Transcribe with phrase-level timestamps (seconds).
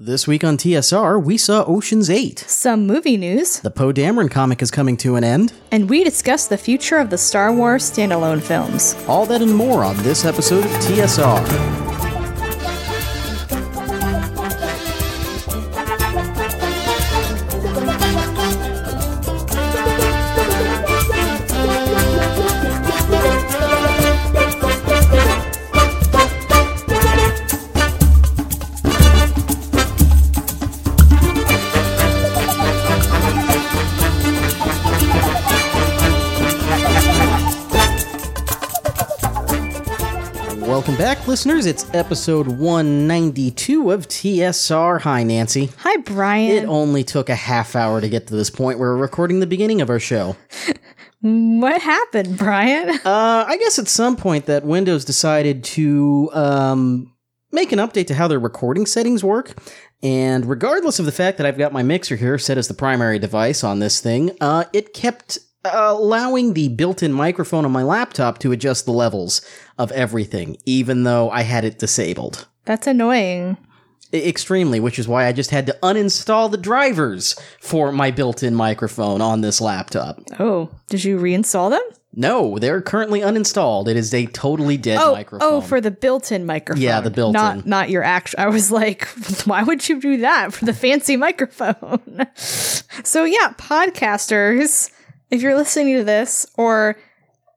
[0.00, 2.38] This week on TSR, we saw Ocean's 8.
[2.46, 5.52] Some movie news, The Poe Dameron comic is coming to an end.
[5.72, 8.94] and we discuss the future of the Star Wars standalone films.
[9.08, 11.87] All that and more on this episode of TSR.
[41.38, 41.66] Listeners.
[41.66, 45.00] It's episode 192 of TSR.
[45.02, 45.70] Hi, Nancy.
[45.78, 46.50] Hi, Brian.
[46.50, 48.80] It only took a half hour to get to this point.
[48.80, 50.34] We're recording the beginning of our show.
[51.20, 52.88] what happened, Brian?
[53.04, 57.14] Uh, I guess at some point that Windows decided to um,
[57.52, 59.54] make an update to how their recording settings work.
[60.02, 63.20] And regardless of the fact that I've got my mixer here set as the primary
[63.20, 68.38] device on this thing, uh, it kept allowing the built in microphone on my laptop
[68.38, 69.40] to adjust the levels
[69.78, 72.46] of everything, even though I had it disabled.
[72.64, 73.56] That's annoying.
[74.12, 78.54] Extremely, which is why I just had to uninstall the drivers for my built in
[78.54, 80.20] microphone on this laptop.
[80.38, 81.82] Oh, did you reinstall them?
[82.14, 83.86] No, they're currently uninstalled.
[83.86, 85.48] It is a totally dead Oh, oh microphone.
[85.52, 86.82] oh, for the built-in microphone.
[86.82, 87.34] Yeah, the built-in.
[87.34, 88.40] Not, not your actual.
[88.40, 89.06] I was like,
[89.44, 92.26] why would you do that for the fancy microphone?
[92.34, 94.90] so yeah, podcasters,
[95.30, 96.96] if you're listening to this, or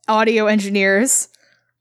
[0.07, 1.27] audio engineers,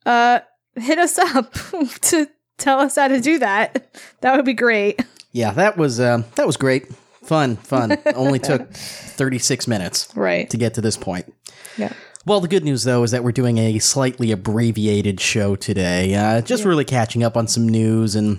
[0.07, 0.41] uh,
[0.77, 1.53] hit us up
[2.03, 3.95] to tell us how to do that.
[4.21, 5.03] That would be great.
[5.33, 6.87] Yeah, that was um, that was great,
[7.23, 7.99] fun, fun.
[8.15, 10.49] Only took thirty six minutes Right.
[10.51, 11.33] to get to this point.
[11.77, 11.93] Yeah.
[12.27, 16.15] Well, the good news though is that we're doing a slightly abbreviated show today.
[16.15, 18.39] Uh, just really catching up on some news and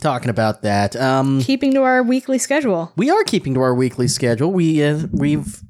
[0.00, 0.94] talking about that.
[0.96, 2.92] Um, Keeping to our weekly schedule.
[2.96, 4.52] we are keeping to our weekly schedule.
[4.52, 5.62] We uh, we've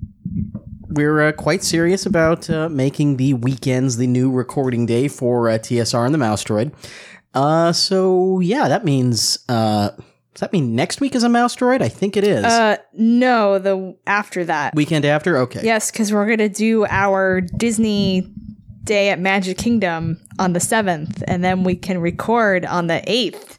[0.98, 5.52] we're uh, quite serious about uh, making the weekends the new recording day for uh,
[5.52, 6.72] TSR and the Mouse Droid.
[7.34, 11.82] Uh, so yeah, that means uh, does that mean next week is a Mouse Droid?
[11.82, 12.44] I think it is.
[12.44, 14.74] Uh, no, the after that.
[14.74, 15.60] Weekend after, okay.
[15.62, 18.28] Yes, because we're gonna do our Disney
[18.82, 23.56] day at Magic Kingdom on the seventh, and then we can record on the eighth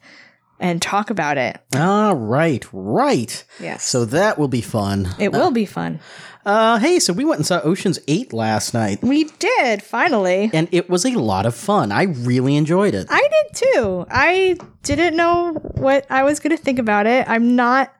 [0.59, 1.57] and talk about it.
[1.73, 3.45] Ah, right, right.
[3.61, 3.85] Yes.
[3.85, 5.07] So that will be fun.
[5.17, 6.01] it will be fun.
[6.45, 10.49] Uh, hey, so we went and saw Ocean's Eight last night, We did finally.
[10.53, 11.91] and it was a lot of fun.
[11.91, 13.07] I really enjoyed it.
[13.09, 14.05] I did too.
[14.09, 17.25] I didn't know what I was gonna think about it.
[17.29, 17.93] I'm not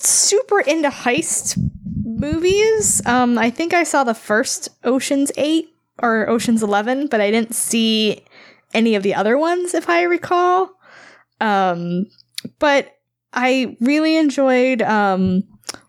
[0.00, 1.58] super into heist
[2.04, 3.04] movies.
[3.06, 5.68] Um, I think I saw the first Ocean's Eight
[6.02, 8.24] or Ocean's Eleven, but I didn't see
[8.72, 10.70] any of the other ones, if I recall.
[11.40, 12.06] Um,
[12.58, 12.96] but
[13.32, 15.42] I really enjoyed um,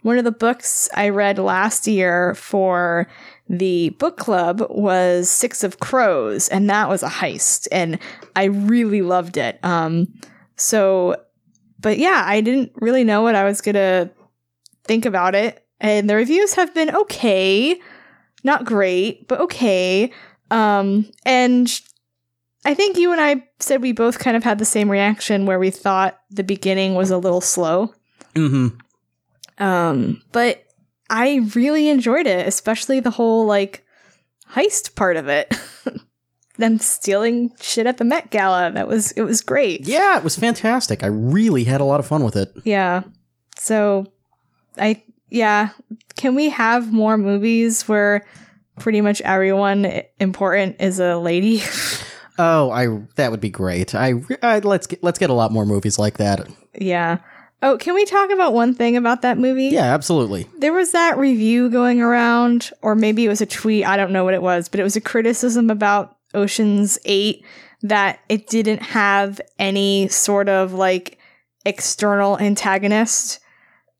[0.08, 3.10] one of the books I read last year for
[3.50, 8.00] the book club was Six of Crows, and that was a heist, and
[8.34, 9.60] I really loved it.
[9.64, 10.08] Um,
[10.56, 11.18] so,
[11.82, 14.10] but yeah, I didn't really know what I was gonna
[14.86, 17.78] think about it, and the reviews have been okay,
[18.46, 20.10] not great, but okay.
[20.52, 21.82] Um, and
[22.64, 25.60] I think you and I said we both kind of had the same reaction where
[25.60, 27.94] we thought the beginning was a little slow.
[28.36, 28.78] Mm-hmm.
[29.60, 30.64] Um, but
[31.10, 33.86] I really enjoyed it, especially the whole like
[34.52, 35.54] heist part of it.
[36.58, 38.72] Them stealing shit at the Met Gala.
[38.72, 39.88] That was it was great.
[39.88, 41.04] Yeah, it was fantastic.
[41.04, 42.52] I really had a lot of fun with it.
[42.64, 43.04] Yeah.
[43.58, 44.08] So
[44.78, 45.70] I yeah,
[46.16, 48.26] can we have more movies where
[48.80, 51.62] pretty much everyone important is a lady?
[52.40, 53.96] Oh, I that would be great.
[53.96, 54.14] I,
[54.44, 56.48] I let's get let's get a lot more movies like that.
[56.80, 57.18] yeah.
[57.64, 59.68] Oh, can we talk about one thing about that movie?
[59.68, 60.48] Yeah, absolutely.
[60.60, 63.86] There was that review going around, or maybe it was a tweet.
[63.86, 67.44] I don't know what it was, but it was a criticism about Ocean's 8
[67.84, 71.18] that it didn't have any sort of like
[71.66, 73.40] external antagonist.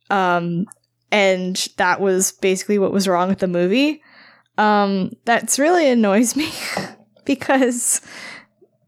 [0.10, 0.68] Um,
[1.12, 4.04] and that was basically what was wrong with the movie.
[4.58, 6.52] Um, that's really annoys me
[7.26, 8.02] because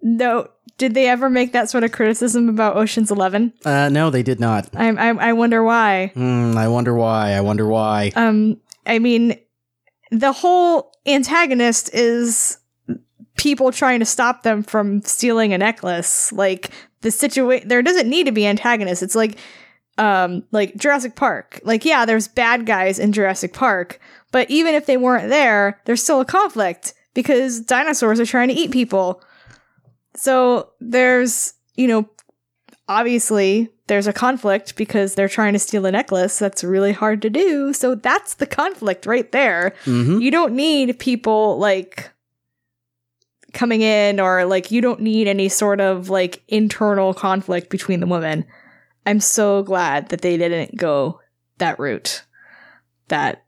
[0.02, 0.48] no,
[0.80, 3.54] did they ever make that sort of criticism about Ocean's 11?
[3.66, 4.70] Uh, no, they did not.
[4.76, 6.08] I, I, I wonder why.
[6.16, 7.34] Hmm, I wonder why.
[7.34, 8.12] I wonder why.
[8.16, 9.38] Um, I mean,
[10.10, 12.58] the whole antagonist is
[13.36, 16.32] people trying to stop them from stealing a necklace.
[16.32, 16.72] Like
[17.02, 19.04] the situation, there doesn't need to be antagonists.
[19.04, 19.38] It's like,
[19.98, 21.60] um, like Jurassic Park.
[21.64, 24.00] Like, yeah, there's bad guys in Jurassic Park,
[24.32, 28.54] but even if they weren't there, there's still a conflict because dinosaurs are trying to
[28.54, 29.22] eat people.
[30.20, 32.10] So there's, you know,
[32.90, 36.38] obviously there's a conflict because they're trying to steal a necklace.
[36.38, 37.72] That's really hard to do.
[37.72, 39.74] So that's the conflict right there.
[39.86, 42.12] hmm You don't need people like
[43.54, 48.06] coming in or like you don't need any sort of like internal conflict between the
[48.08, 48.44] women.
[49.06, 51.22] I'm so glad that they didn't go
[51.60, 52.26] that route.
[53.08, 53.46] That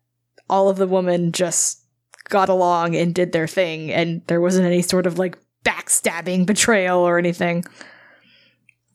[0.49, 1.83] all of the women just
[2.29, 6.99] got along and did their thing and there wasn't any sort of like backstabbing betrayal
[6.99, 7.63] or anything.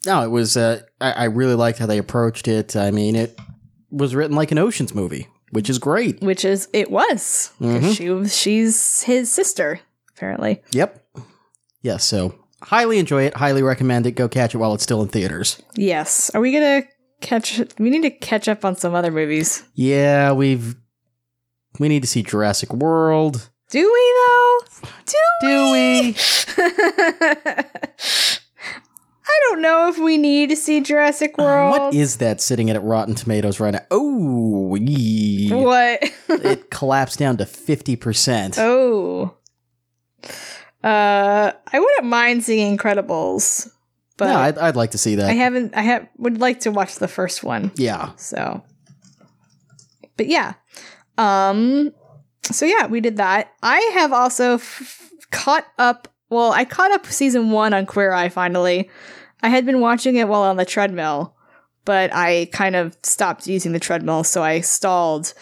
[0.04, 0.56] No, it was.
[0.56, 2.76] Uh, I, I really liked how they approached it.
[2.76, 3.38] I mean, it
[3.90, 6.20] was written like an Ocean's movie, which is great.
[6.20, 7.52] Which is it was.
[7.60, 7.96] Mhm.
[7.96, 9.80] She was she's his sister,
[10.16, 10.62] apparently.
[10.72, 11.04] Yep.
[11.82, 11.96] Yeah.
[11.96, 13.34] So highly enjoy it.
[13.34, 14.12] Highly recommend it.
[14.12, 15.60] Go catch it while it's still in theaters.
[15.74, 16.30] Yes.
[16.34, 16.84] Are we gonna
[17.20, 17.60] catch?
[17.78, 19.64] We need to catch up on some other movies.
[19.74, 20.76] Yeah, we've.
[21.78, 23.50] We need to see Jurassic World.
[23.70, 24.58] Do we though?
[25.06, 26.16] Do, Do we?
[29.28, 31.74] I don't know if we need to see Jurassic World.
[31.74, 33.80] Uh, What is that sitting at Rotten Tomatoes right now?
[33.90, 34.76] Oh.
[34.78, 36.10] What?
[36.28, 38.54] it collapsed down to 50%.
[38.58, 39.34] oh.
[40.84, 43.68] Uh, I wouldn't mind seeing Incredibles,
[44.16, 45.28] but no, I'd, I'd like to see that.
[45.28, 45.74] I haven't.
[45.76, 47.72] I have would like to watch the first one.
[47.74, 48.12] yeah.
[48.16, 48.62] So,
[50.16, 50.54] but yeah.
[51.18, 51.92] Um,
[52.54, 53.52] so yeah, we did that.
[53.62, 56.08] I have also f- caught up.
[56.28, 58.90] Well, I caught up season one on Queer Eye finally.
[59.42, 61.36] I had been watching it while on the treadmill,
[61.84, 65.34] but I kind of stopped using the treadmill, so I stalled.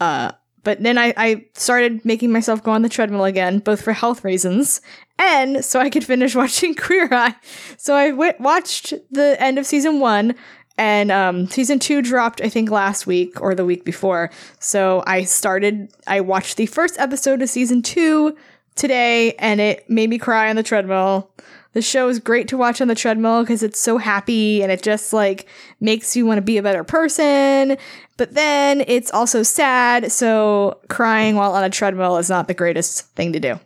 [0.00, 0.32] Uh,
[0.62, 4.24] but then I, I started making myself go on the treadmill again, both for health
[4.24, 4.80] reasons
[5.18, 7.34] and so I could finish watching Queer Eye.
[7.76, 10.34] So I w- watched the end of season one,
[10.78, 14.30] and um, season two dropped, I think, last week or the week before.
[14.60, 18.36] So I started, I watched the first episode of season two
[18.76, 21.30] today, and it made me cry on the treadmill.
[21.74, 24.82] The show is great to watch on the treadmill because it's so happy and it
[24.82, 25.46] just like
[25.80, 27.76] makes you want to be a better person.
[28.16, 33.04] But then it's also sad, so crying while on a treadmill is not the greatest
[33.14, 33.60] thing to do.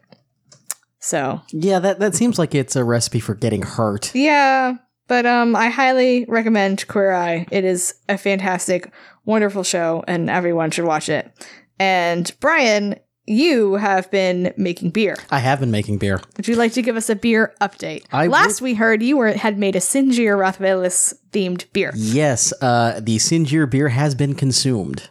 [0.99, 4.14] So Yeah, that, that seems like it's a recipe for getting hurt.
[4.14, 4.76] yeah,
[5.08, 7.46] but um, I highly recommend Queer Eye.
[7.50, 8.90] It is a fantastic,
[9.25, 11.31] wonderful show, and everyone should watch it.
[11.78, 12.96] And Brian,
[13.26, 15.16] you have been making beer.
[15.31, 16.20] I have been making beer.
[16.37, 18.04] Would you like to give us a beer update?
[18.12, 21.93] I Last we heard, you were had made a Sinjir Rath Velus themed beer.
[21.94, 25.10] Yes, uh, the Sinjir beer has been consumed.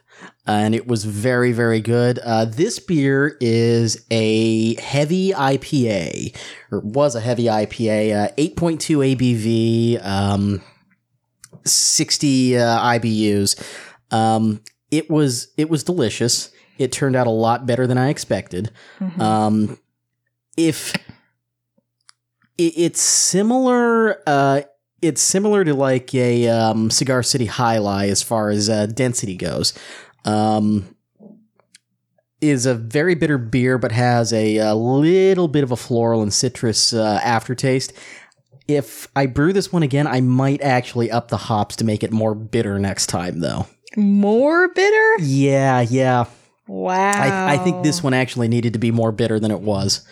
[0.59, 2.19] And it was very, very good.
[2.19, 6.35] Uh, this beer is a heavy IPA,
[6.71, 10.61] or was a heavy IPA, uh, 8.2 ABV, um,
[11.65, 13.61] 60 uh, IBUs.
[14.11, 16.51] Um, it was it was delicious.
[16.77, 18.71] It turned out a lot better than I expected.
[19.21, 19.77] Um,
[20.57, 20.93] if
[22.57, 24.61] it, it's similar, uh,
[25.01, 29.35] it's similar to like a um, Cigar City Jai Alai as far as uh, density
[29.35, 29.73] goes.
[30.25, 30.95] Um,
[32.41, 36.33] is a very bitter beer, but has a, a little bit of a floral and
[36.33, 37.93] citrus uh, aftertaste.
[38.67, 42.11] If I brew this one again, I might actually up the hops to make it
[42.11, 43.67] more bitter next time, though.
[43.95, 45.15] More bitter?
[45.19, 46.25] Yeah, yeah.
[46.67, 46.95] Wow.
[46.95, 50.05] I, I think this one actually needed to be more bitter than it was.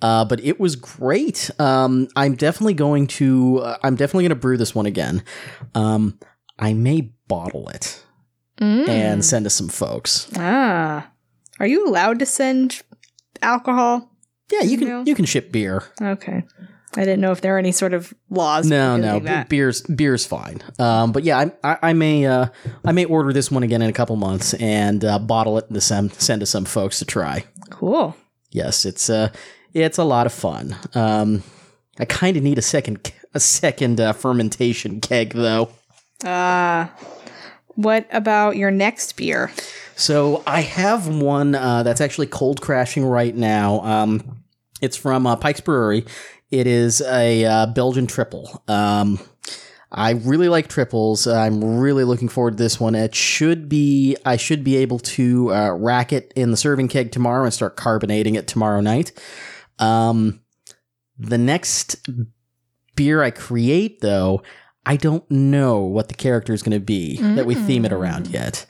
[0.00, 1.50] Uh, but it was great.
[1.58, 3.58] Um, I'm definitely going to.
[3.58, 5.22] Uh, I'm definitely going to brew this one again.
[5.74, 6.18] Um,
[6.58, 8.04] I may bottle it
[8.60, 8.88] Mm.
[8.88, 10.28] and send to some folks.
[10.36, 11.10] ah,
[11.58, 12.82] are you allowed to send
[13.42, 14.10] alcohol?
[14.52, 14.88] Yeah, you can.
[14.88, 15.02] No.
[15.04, 15.82] You can ship beer.
[16.00, 16.44] Okay.
[16.96, 18.66] I didn't know if there are any sort of laws.
[18.66, 19.48] No, no, that.
[19.48, 20.62] beer's beer's fine.
[20.78, 22.46] Um, but yeah, I, I, I may uh,
[22.84, 25.82] I may order this one again in a couple months and uh, bottle it and
[25.82, 27.44] send send to some folks to try.
[27.70, 28.14] Cool.
[28.50, 29.30] Yes, it's uh,
[29.72, 30.76] it's a lot of fun.
[30.94, 31.42] Um,
[31.98, 35.70] I kind of need a second a second uh, fermentation keg though.
[36.24, 36.86] Uh,
[37.76, 39.50] what about your next beer?
[39.96, 43.80] So I have one uh, that's actually cold crashing right now.
[43.82, 44.42] Um,
[44.80, 46.04] it's from uh, Pike's Brewery.
[46.50, 48.62] It is a uh, Belgian triple.
[48.68, 49.18] Um,
[49.90, 51.26] I really like triples.
[51.28, 52.96] I'm really looking forward to this one.
[52.96, 57.12] It should be I should be able to uh, rack it in the serving keg
[57.12, 59.12] tomorrow and start carbonating it tomorrow night.
[59.78, 60.40] Um,
[61.16, 62.08] the next
[62.96, 64.42] beer I create, though,
[64.86, 68.28] I don't know what the character is going to be that we theme it around
[68.28, 68.66] yet.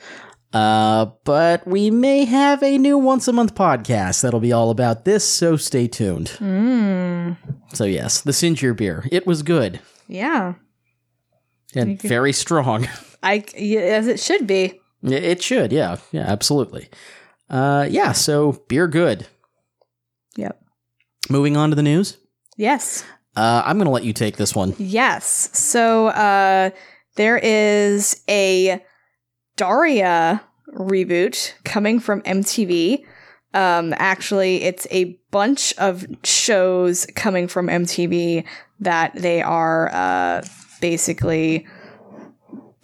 [0.53, 5.03] Uh, but we may have a new once a month podcast that'll be all about
[5.03, 6.27] this, so stay tuned.
[6.39, 7.35] Mm,
[7.73, 9.05] So, yes, the Sinjir beer.
[9.11, 10.53] It was good yeah.
[11.73, 12.87] and very strong.
[13.23, 14.79] I as it should be.
[15.03, 15.97] It should, yeah.
[16.11, 16.89] Yeah, absolutely.
[17.49, 19.27] Uh, yeah, so beer good.
[20.35, 20.61] Yep.
[21.29, 22.17] Moving on to the news.
[22.57, 23.03] Yes.
[23.35, 24.75] Uh, I'm going to let you take this one.
[24.77, 25.49] Yes.
[25.57, 26.69] So uh,
[27.15, 28.81] there is a
[29.57, 30.41] Daria
[30.73, 33.05] reboot coming from MTV.
[33.53, 38.45] Um, actually, it's a bunch of shows coming from MTV
[38.79, 40.45] that they are uh,
[40.81, 41.65] basically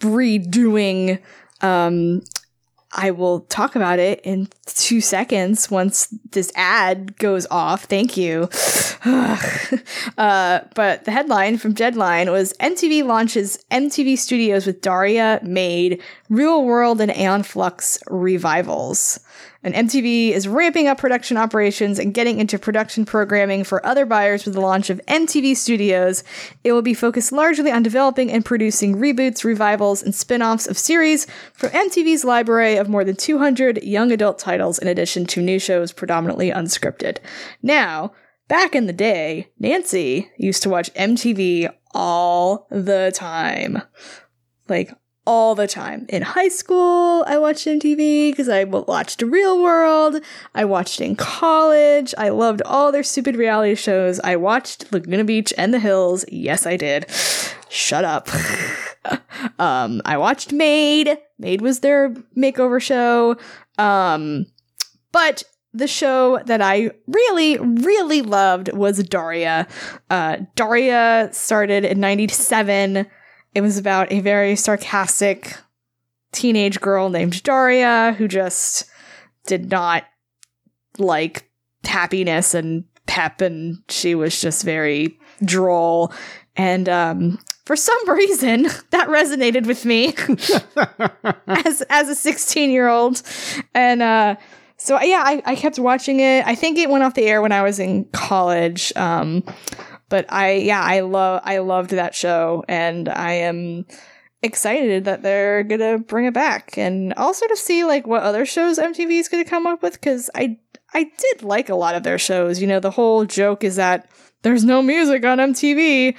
[0.00, 1.20] redoing.
[1.60, 2.22] Um,
[2.94, 7.84] I will talk about it in two seconds once this ad goes off.
[7.84, 8.50] Thank you.
[9.04, 16.64] uh, but the headline from Deadline was MTV launches MTV Studios with Daria Made Real
[16.64, 19.20] World and Aeon Flux revivals.
[19.64, 24.44] And MTV is ramping up production operations and getting into production programming for other buyers
[24.44, 26.24] with the launch of MTV Studios.
[26.64, 30.76] It will be focused largely on developing and producing reboots, revivals, and spin offs of
[30.76, 35.58] series from MTV's library of more than 200 young adult titles, in addition to new
[35.58, 37.18] shows predominantly unscripted.
[37.62, 38.12] Now,
[38.48, 43.82] back in the day, Nancy used to watch MTV all the time.
[44.68, 44.92] Like,
[45.24, 46.06] all the time.
[46.08, 50.20] In high school, I watched MTV because I watched Real World.
[50.54, 52.14] I watched in college.
[52.18, 54.18] I loved all their stupid reality shows.
[54.20, 56.24] I watched Laguna Beach and The Hills.
[56.28, 57.06] Yes, I did.
[57.68, 58.28] Shut up.
[59.58, 61.16] um, I watched Made.
[61.38, 63.36] Made was their makeover show.
[63.78, 64.46] Um,
[65.12, 69.66] but the show that I really, really loved was Daria.
[70.10, 73.06] Uh, Daria started in 97
[73.54, 75.56] it was about a very sarcastic
[76.32, 78.86] teenage girl named Daria who just
[79.46, 80.04] did not
[80.98, 81.48] like
[81.84, 86.12] happiness and pep and she was just very droll.
[86.56, 90.14] And um for some reason that resonated with me
[91.46, 93.22] as as a 16 year old
[93.74, 94.36] and uh
[94.76, 96.46] so yeah I, I kept watching it.
[96.46, 98.92] I think it went off the air when i was in college.
[98.96, 99.44] Um
[100.12, 103.86] but I yeah, I love I loved that show and I am
[104.42, 108.78] excited that they're gonna bring it back and also to see like what other shows
[108.78, 110.58] MTV is gonna come up with because I
[110.92, 112.60] I did like a lot of their shows.
[112.60, 114.10] You know, the whole joke is that
[114.42, 116.14] there's no music on MTV.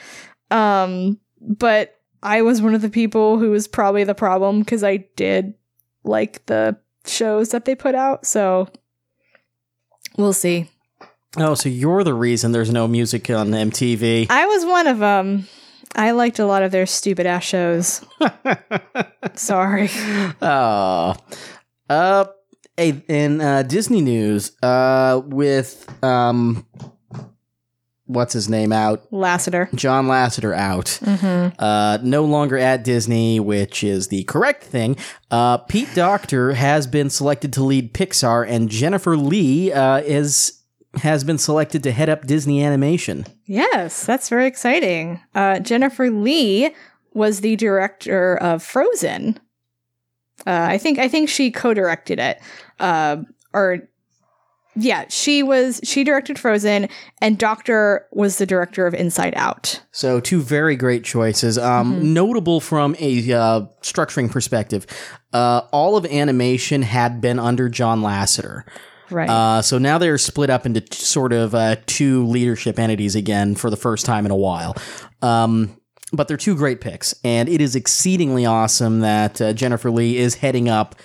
[0.50, 5.06] Um, but I was one of the people who was probably the problem because I
[5.16, 5.54] did
[6.04, 8.26] like the shows that they put out.
[8.26, 8.70] So
[10.18, 10.68] we'll see.
[11.38, 14.28] Oh, so you're the reason there's no music on MTV.
[14.30, 15.48] I was one of them.
[15.96, 18.06] I liked a lot of their stupid ass shows.
[19.36, 19.90] Sorry.
[20.42, 21.16] Oh.
[21.90, 22.26] Uh,
[22.78, 26.66] hey, in uh, Disney news, uh, with um,
[28.06, 29.10] what's his name out?
[29.12, 29.74] Lasseter.
[29.76, 31.00] John Lasseter out.
[31.60, 34.98] Uh, no longer at Disney, which is the correct thing.
[35.30, 40.63] Uh, Pete Docter has been selected to lead Pixar, and Jennifer Lee uh, is
[40.96, 43.26] has been selected to head up Disney Animation.
[43.46, 45.20] Yes, that's very exciting.
[45.34, 46.74] Uh, Jennifer Lee
[47.14, 49.40] was the director of Frozen.
[50.46, 52.42] Uh, I think I think she co-directed it,
[52.80, 53.18] uh,
[53.54, 53.88] or
[54.76, 56.90] yeah, she was she directed Frozen,
[57.22, 59.82] and Docter was the director of Inside Out.
[59.92, 61.58] So two very great choices.
[61.58, 64.88] Um, Notable from a uh, structuring perspective,
[65.32, 68.64] uh, all of animation had been under John Lasseter.
[69.14, 69.30] Right.
[69.30, 73.56] Uh, so now they're split up into t- sort of uh, two leadership entities again
[73.56, 74.76] for the first time in a while.
[75.22, 75.78] Um,
[76.12, 80.36] but they're two great picks, and it is exceedingly awesome that uh, Jennifer Lee is
[80.36, 80.96] heading up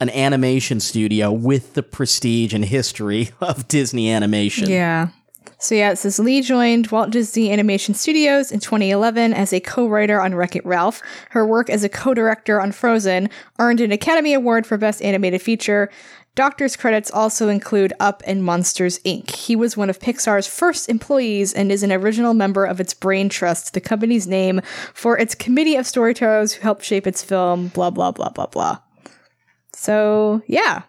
[0.00, 4.68] an animation studio with the prestige and history of Disney animation.
[4.68, 5.08] Yeah.
[5.58, 10.20] So yeah, it says Lee joined Walt Disney Animation Studios in 2011 as a co-writer
[10.20, 11.00] on Wreck-It Ralph.
[11.30, 15.90] Her work as a co-director on Frozen earned an Academy Award for Best Animated Feature.
[16.36, 19.30] Docter's credits also include Up and Monsters Inc.
[19.34, 23.28] He was one of Pixar's first employees and is an original member of its Brain
[23.28, 24.60] Trust, the company's name
[24.94, 28.78] for its committee of storytellers who helped shape its film, blah, blah, blah, blah, blah.
[29.72, 30.82] So, yeah.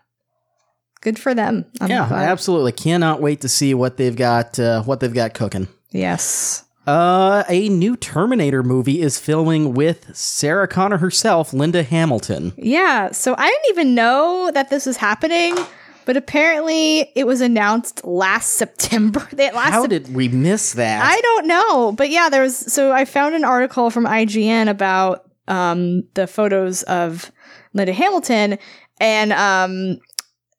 [1.02, 1.66] Good for them.
[1.80, 2.30] I'm Yeah, I glad.
[2.30, 4.60] absolutely cannot wait to see what they've got.
[4.60, 5.68] Uh, what they've got cooking.
[5.92, 6.66] Yes.
[6.88, 12.54] Uh, a new Terminator movie is filming with Sarah Connor herself, Linda Hamilton.
[12.56, 15.58] Yeah, so I didn't even know that this was happening,
[16.06, 19.28] but apparently it was announced last September.
[19.34, 21.04] That last How did we miss that?
[21.04, 22.56] I don't know, but yeah, there was.
[22.56, 27.34] So I found an article from IGN about um, the photos of
[27.74, 28.60] Linda Hamilton,
[29.02, 30.00] and um,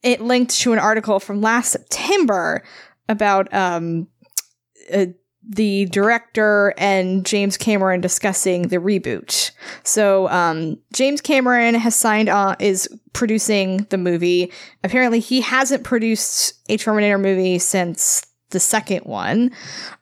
[0.02, 2.62] it linked to an article from last September
[3.08, 4.08] about um,
[4.92, 5.06] uh,
[5.49, 9.50] the director and James Cameron discussing the reboot.
[9.83, 14.52] So um, James Cameron has signed on is producing the movie.
[14.85, 19.50] Apparently, he hasn't produced a Terminator movie since the second one.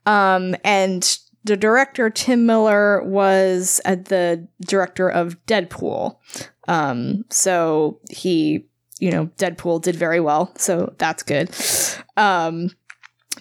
[0.05, 6.17] Um, and the director Tim Miller was uh, the director of Deadpool.
[6.67, 8.67] Um, so he,
[8.99, 11.51] you know, Deadpool did very well, so that's good.
[12.17, 12.71] Um,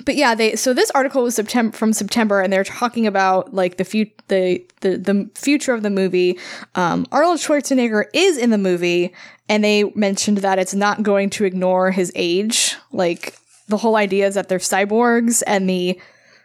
[0.04, 3.78] but yeah, they so this article was September from September, and they're talking about like
[3.78, 6.38] the fu- the, the the future of the movie.
[6.76, 9.14] Um, Arnold Schwarzenegger is in the movie,
[9.48, 12.76] and they mentioned that it's not going to ignore his age.
[12.92, 13.38] Like
[13.68, 16.00] the whole idea is that they're cyborgs, and the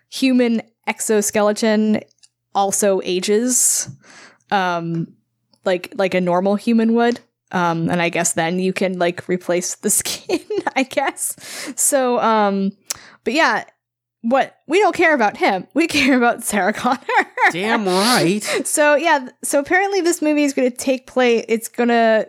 [0.09, 2.00] human exoskeleton
[2.54, 3.88] also ages,
[4.50, 5.09] um,
[5.64, 7.21] like like a normal human would.
[7.52, 10.40] Um, and I guess then you can like replace the skin,
[10.76, 11.35] I guess.
[11.76, 12.73] So, um,
[13.24, 13.64] but yeah,
[14.22, 15.66] what we don't care about him.
[15.74, 17.00] We care about Sarah Connor.
[17.52, 18.42] Damn right.
[18.64, 21.44] so yeah, so apparently this movie is going to take place.
[21.48, 22.28] It's going to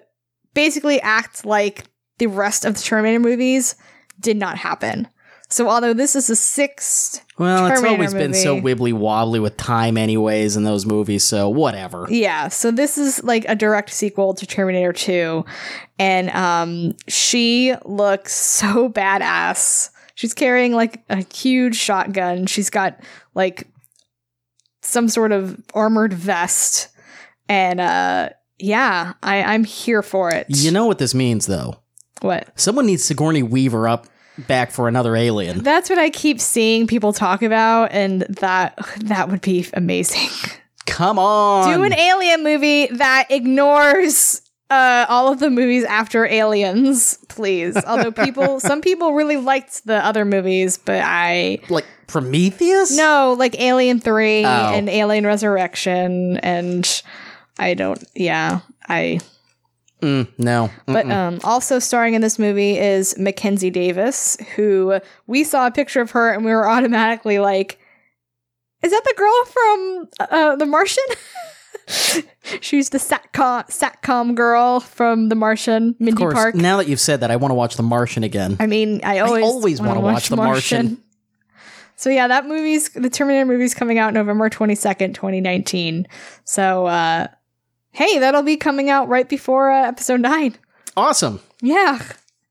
[0.54, 1.86] basically act like
[2.18, 3.76] the rest of the Terminator movies
[4.20, 5.08] did not happen.
[5.50, 9.58] So although this is the sixth, Well, it's Terminator always been so wibbly wobbly with
[9.58, 11.26] time, anyways, in those movies.
[11.26, 12.08] So whatever.
[12.10, 15.44] yeah, so this is like a direct sequel to Terminator 2
[16.00, 19.90] and um she looks so badass.
[20.16, 22.46] She's carrying like a huge shotgun.
[22.46, 23.00] She's got
[23.34, 23.68] like
[24.82, 26.90] some sort of armored vest
[27.48, 30.46] and uh yeah, I I'm here for it.
[30.50, 31.78] You know what this means, though.
[32.22, 32.48] what?
[32.60, 34.08] Someone needs Sigourney Weaver up
[34.48, 35.64] back for another Alien.
[35.64, 40.30] That's what I keep seeing people talk about and that that would be amazing.
[40.86, 41.74] Come on.
[41.74, 44.41] Do an alien movie that ignores
[44.72, 47.76] uh, all of the movies after Aliens, please.
[47.86, 52.96] Although people, some people really liked the other movies, but I like Prometheus?
[52.96, 54.48] no like Alien Three Oh.
[54.74, 57.04] and Alien Resurrection, and
[57.60, 58.04] I don't.
[58.16, 59.20] Yeah, I.
[60.02, 60.72] Mm, no.
[60.88, 61.12] But Mm-mm.
[61.14, 66.12] um, also starring in this movie is Mackenzie Davis, who we saw a picture of
[66.12, 67.78] her and we were automatically like,
[68.82, 71.04] "Is that the girl from uh, The Martian?"
[72.62, 76.56] She's the satcom satcom girl from The Martian, of Mindy course, Park.
[76.56, 78.58] now that you've said that, I want to watch The Martian again.
[78.60, 81.02] I mean, I always always wanna wanna watch The Martian.
[81.96, 86.08] So yeah, that movie's the Terminator movie's coming out November twenty second, twenty nineteen.
[86.46, 87.28] So uh,
[87.92, 90.58] hey, that'll be coming out right before uh, episode nine.
[90.98, 91.40] Awesome.
[91.62, 92.02] Yeah.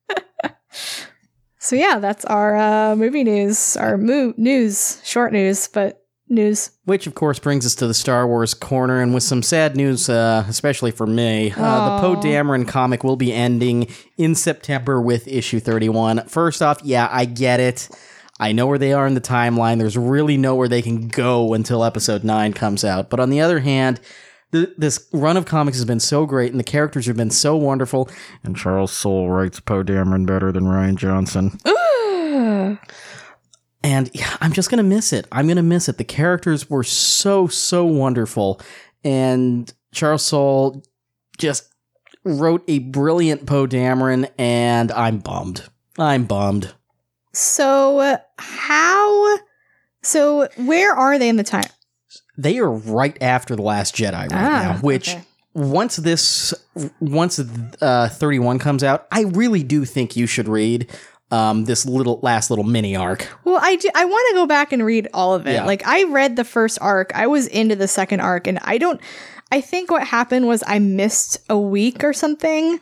[1.59, 6.00] so yeah, that's our uh, movie news, our mo- news, short news, but
[6.31, 6.71] news.
[6.85, 10.09] Which, of course, brings us to the Star Wars corner, and with some sad news,
[10.09, 11.53] uh, especially for me.
[11.57, 16.27] Uh, the Poe Dameron comic will be ending in September with issue 31.
[16.27, 17.89] First off, yeah, I get it.
[18.39, 19.79] I know where they are in the timeline.
[19.79, 23.11] There's really nowhere they can go until episode 9 comes out.
[23.11, 24.01] But on the other hand,
[24.53, 27.57] th- this run of comics has been so great, and the characters have been so
[27.57, 28.09] wonderful.
[28.43, 31.59] And Charles Soule writes Poe Dameron better than Rian Johnson.
[33.83, 35.27] And yeah, I'm just gonna miss it.
[35.33, 35.97] I'm gonna miss it.
[35.99, 38.61] The characters were so so wonderful,
[39.05, 40.83] and Charles Soule
[41.39, 41.73] just
[42.25, 45.65] wrote a brilliant Poe Dameron, and I'm bummed.
[45.99, 46.75] I'm bummed.
[47.33, 49.39] so uh, how?
[50.03, 51.65] So where are they in the time?
[52.37, 55.11] They are right after the Last Jedi right Ah, now, which.
[55.11, 55.25] okay.
[55.53, 56.55] Once this,
[57.01, 57.41] once
[57.83, 60.89] uh, 31 comes out, I really do think you should read
[61.31, 63.29] um, this little last little mini arc.
[63.45, 65.55] Well, I do, I want to go back and read all of it.
[65.55, 65.65] Yeah.
[65.65, 69.01] Like I read the first arc, I was into the second arc, and I don't.
[69.53, 72.79] I think what happened was I missed a week or something,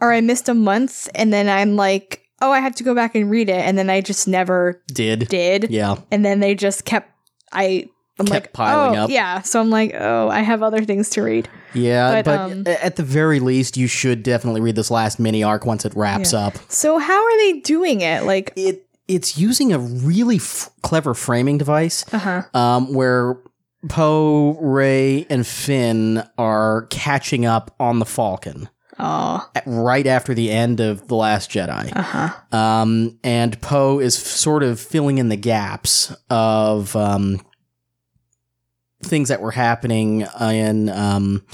[0.00, 3.14] or I missed a month, and then I'm like, oh, I have to go back
[3.14, 5.70] and read it, and then I just never Did did.
[5.70, 5.96] yeah.
[6.10, 7.10] and then they just kept
[7.52, 9.10] I I'm Kept like piling oh, up.
[9.10, 11.48] Yeah, so I'm like, oh, I have other things to read.
[11.76, 15.42] Yeah, But, but, um, at the very least, you should definitely read this last mini
[15.42, 16.46] arc once it wraps Yeah.
[16.46, 16.54] up.
[16.68, 18.24] So how are they doing it?
[18.24, 22.42] Like, It it's using a really f- clever framing device, uh huh.
[22.58, 23.36] um, where
[23.88, 30.80] Poe, Rey, and Finn are catching up on the Falcon Oh, right after the end
[30.80, 31.94] of the Last Jedi.
[31.94, 32.56] uh huh.
[32.58, 37.40] um, and Poe is f- sort of filling in the gaps of um,
[39.02, 41.44] things that were happening in um,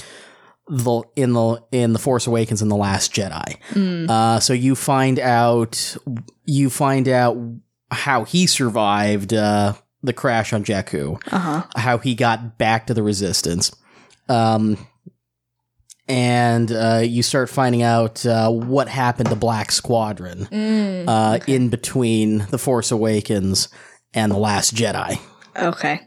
[0.67, 3.57] the in the in the Force Awakens and the Last Jedi.
[3.71, 4.09] Mm.
[4.09, 5.97] Uh, so you find out
[6.45, 7.37] you find out
[7.91, 11.63] how he survived uh, the crash on Jakku, Uh huh.
[11.75, 13.71] how he got back to the Resistance.
[14.29, 14.77] Um,
[16.07, 21.05] and uh, you start finding out uh, what happened to Black Squadron Mm.
[21.07, 23.69] uh, in between The Force Awakens
[24.13, 25.19] and The Last Jedi.
[25.55, 26.01] okay.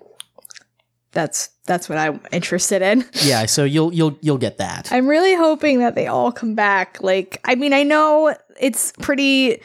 [1.17, 3.05] That's that's what I'm interested in.
[3.25, 4.93] Yeah, so you'll you'll you'll get that.
[4.93, 7.03] I'm really hoping that they all come back.
[7.03, 9.63] Like, I mean, I know it's pretty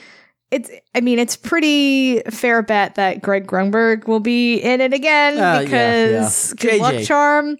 [0.50, 5.38] it's I mean it's pretty fair bet that Greg Grunberg will be in it again
[5.38, 6.70] Uh, because yeah.
[6.72, 7.58] good luck charm.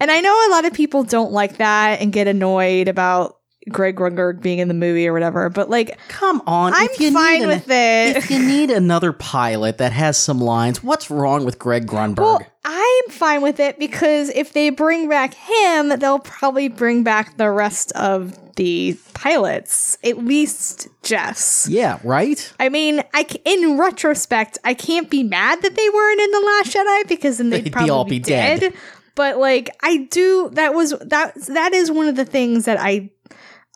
[0.00, 3.37] And I know a lot of people don't like that and get annoyed about
[3.70, 7.48] Greg Grunberg being in the movie or whatever, but like Come on, I'm fine an-
[7.48, 8.16] with it.
[8.16, 12.18] If you need another pilot that has some lines, what's wrong with Greg Grunberg?
[12.18, 17.36] Well, I'm fine with it because if they bring back him, they'll probably bring back
[17.38, 21.66] the rest of the pilots, at least Jess.
[21.70, 22.52] yeah, right.
[22.58, 26.40] I mean, I c- in retrospect, I can't be mad that they weren't in the
[26.40, 28.60] Last Jedi because then they'd, They'd be probably all be, be dead.
[28.60, 28.74] dead.
[29.14, 30.50] But like, I do.
[30.52, 31.34] That was that.
[31.46, 33.10] That is one of the things that I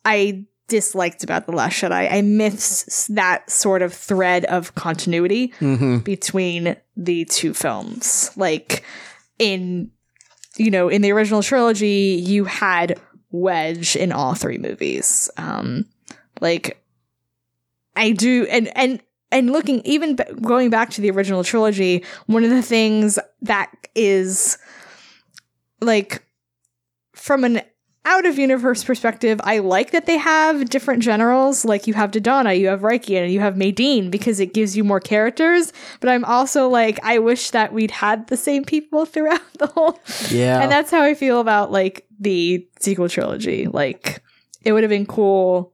[0.04, 1.92] I disliked about the Last Jedi.
[1.92, 5.98] I I miss that sort of thread of continuity Mm-hmm.
[5.98, 8.30] between the two films.
[8.36, 8.82] Like
[9.38, 9.90] in
[10.56, 12.98] you know, in the original trilogy, you had
[13.30, 15.30] Wedge in all three movies.
[15.36, 15.86] Um
[16.40, 16.82] like
[17.96, 22.44] I do and and and looking even b- going back to the original trilogy, one
[22.44, 24.58] of the things that is
[25.80, 26.22] like
[27.14, 27.62] from an
[28.04, 31.64] out of universe perspective, I like that they have different generals.
[31.64, 34.82] Like you have Dodonna, you have Rieekan, and you have Madine because it gives you
[34.82, 35.72] more characters.
[36.00, 40.00] But I'm also like, I wish that we'd had the same people throughout the whole.
[40.30, 40.60] Yeah.
[40.60, 43.68] And that's how I feel about like the sequel trilogy.
[43.68, 44.22] Like
[44.64, 45.72] it would have been cool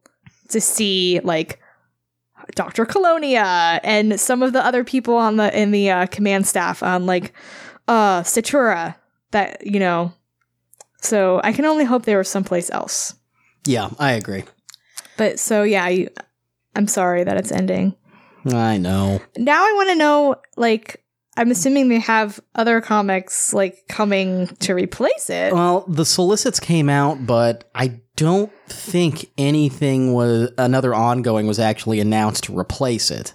[0.49, 1.61] to see like
[2.55, 2.85] Dr.
[2.87, 7.07] Kalonia and some of the other people on the in the uh, command staff on
[7.07, 7.33] like
[7.87, 8.97] uh Statura
[9.31, 10.13] that you know.
[11.01, 13.15] So I can only hope they were someplace else.
[13.65, 14.45] yeah, I agree.
[15.17, 16.09] But so yeah, I,
[16.77, 17.95] I'm sorry that it's ending.
[18.47, 19.21] I know.
[19.37, 21.03] Now I want to know like
[21.37, 25.53] I'm assuming they have other comics like coming to replace it.
[25.53, 32.01] Well, the solicits came out, but I don't think anything was another ongoing was actually
[32.01, 33.35] announced to replace it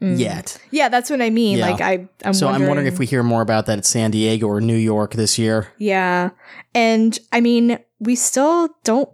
[0.00, 0.18] Mm.
[0.18, 0.58] yet.
[0.70, 1.58] Yeah, that's what I mean.
[1.58, 1.70] Yeah.
[1.70, 4.10] Like I, I'm so wondering, I'm wondering if we hear more about that at San
[4.10, 5.68] Diego or New York this year.
[5.78, 6.30] Yeah,
[6.74, 9.08] and I mean, we still don't.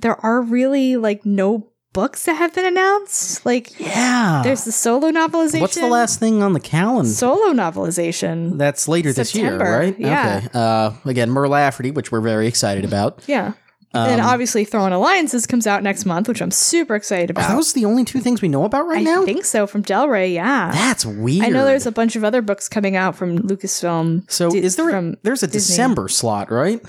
[0.00, 3.46] There are really like no books that have been announced.
[3.46, 4.40] Like Yeah.
[4.42, 5.60] there's the solo novelization.
[5.60, 7.08] What's the last thing on the calendar?
[7.08, 8.58] solo novelization?
[8.58, 9.98] That's later this year, right?
[9.98, 10.40] yeah.
[10.44, 10.48] Okay.
[10.52, 13.22] Uh, again, Mur Lafferty, which we're very excited about.
[13.28, 13.52] Yeah,
[13.94, 17.54] Um, and obviously Thrawn Alliances comes out next month, which I'm super excited are about.
[17.54, 19.22] those the only two things we know about right I now?
[19.22, 20.32] I think so from Del Rey.
[20.32, 21.44] Yeah, That's weird.
[21.46, 24.30] I know there's a bunch of other books coming out from Lucasfilm.
[24.30, 25.72] So Di- is there a, there's a Disney.
[25.74, 26.82] December slot, right?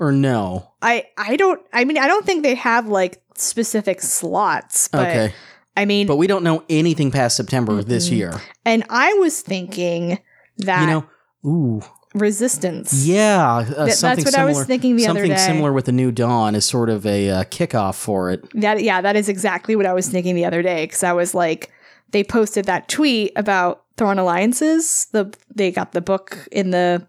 [0.00, 0.70] Or no?
[0.80, 5.34] I I don't I mean I don't think they have like specific slots, but okay.
[5.76, 8.16] I mean But we don't know anything past September this Mm-mm.
[8.16, 8.40] year.
[8.64, 10.20] and I was thinking
[10.58, 11.06] that You know,
[11.50, 11.82] ooh,
[12.14, 13.06] resistance.
[13.06, 14.50] yeah, uh, Th- that's something what similar.
[14.50, 15.36] I was thinking the other something day.
[15.36, 18.48] similar with the New Dawn is sort of a uh, kickoff for it.
[18.60, 21.34] That yeah, that is exactly what I was thinking the other day because I was
[21.34, 21.70] like,
[22.10, 25.08] they posted that tweet about Thrawn alliances.
[25.12, 27.06] The they got the book in the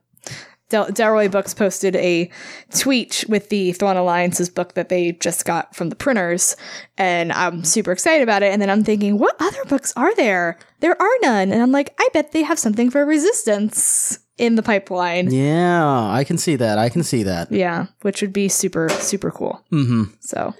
[0.70, 2.30] Del- Delroy Books posted a
[2.78, 6.56] tweet with the Thrawn Alliances book that they just got from the printers,
[6.96, 8.54] and I'm super excited about it.
[8.54, 10.60] And then I'm thinking, what other books are there?
[10.82, 14.64] There are none, and I'm like, I bet they have something for Resistance in the
[14.64, 15.32] pipeline.
[15.32, 16.78] Yeah, I can see that.
[16.78, 17.52] I can see that.
[17.52, 19.62] Yeah, which would be super super cool.
[19.70, 20.54] hmm So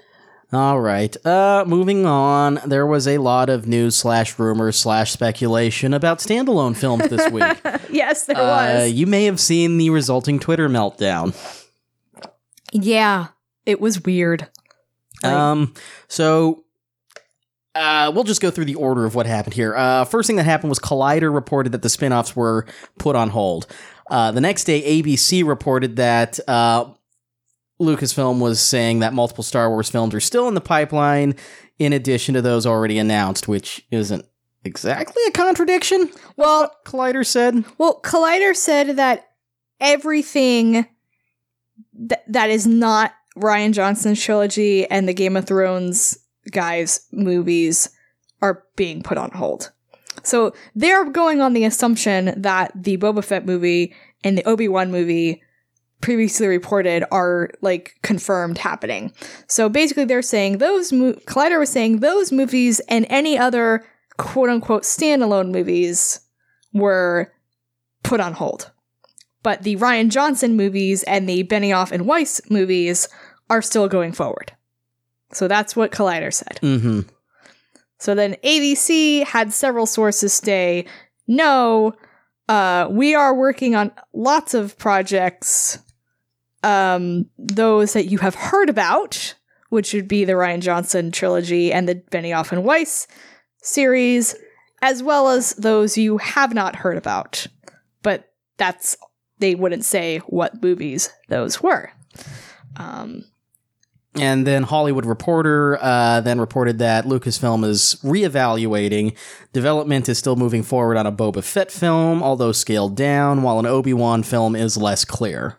[0.52, 1.16] All right.
[1.24, 2.58] Uh, moving on.
[2.66, 7.56] There was a lot of news slash rumors slash speculation about standalone films this week.
[7.90, 8.92] yes, there Uh, was.
[8.92, 11.34] you may have seen the resulting Twitter meltdown.
[12.72, 13.28] Yeah,
[13.66, 14.48] it was weird.
[15.22, 15.74] Like- Um,
[16.08, 16.64] so
[17.74, 19.74] uh, we'll just go through the order of what happened here.
[19.76, 22.66] Uh, first thing that happened was Collider reported that the spin-offs were
[22.98, 23.66] put on hold.
[24.10, 26.92] Uh, the next day, ABC reported that uh,
[27.80, 31.36] Lucasfilm was saying that multiple Star Wars films are still in the pipeline,
[31.78, 34.26] in addition to those already announced, which isn't
[34.64, 36.10] exactly a contradiction.
[36.36, 37.64] Well, Collider said.
[37.78, 39.30] well, Collider said that
[39.80, 40.86] everything
[41.96, 46.18] th- that is not Rian Johnson's trilogy and the Game of Thrones
[46.50, 47.90] guys movies
[48.42, 49.72] are being put on hold.
[50.22, 54.90] So they're going on the assumption that the Boba Fett movie and the Obi Wan
[54.90, 55.42] movie
[56.00, 59.12] previously reported are like confirmed happening.
[59.46, 60.92] So basically, they're saying those.
[60.92, 63.84] Mo- Collider was saying those movies and any other
[64.16, 66.20] quote unquote standalone movies
[66.72, 67.32] were
[68.02, 68.70] put on hold.
[69.42, 73.08] But the Rian Johnson movies and the Benioff and Weiss movies
[73.48, 74.52] are still going forward.
[75.32, 76.58] So that's what Collider said.
[76.62, 77.00] Mm-hmm.
[77.98, 80.86] So then ABC had several sources say,
[81.26, 81.94] no,
[82.48, 85.78] uh, we are working on lots of projects,
[86.62, 89.34] um, those that you have heard about,
[89.68, 93.06] which would be the Rian Johnson trilogy and the Benioff and Weiss
[93.62, 94.34] series,
[94.82, 97.46] as well as those you have not heard about.
[98.02, 98.96] But that's,
[99.38, 101.92] they wouldn't say what movies those were.
[102.76, 103.24] Um,
[104.16, 109.16] And then Hollywood Reporter uh, then reported that Lucasfilm is reevaluating.
[109.52, 113.66] Development is still moving forward on a Boba Fett film, although scaled down, while an
[113.66, 115.58] Obi Wan film is less clear.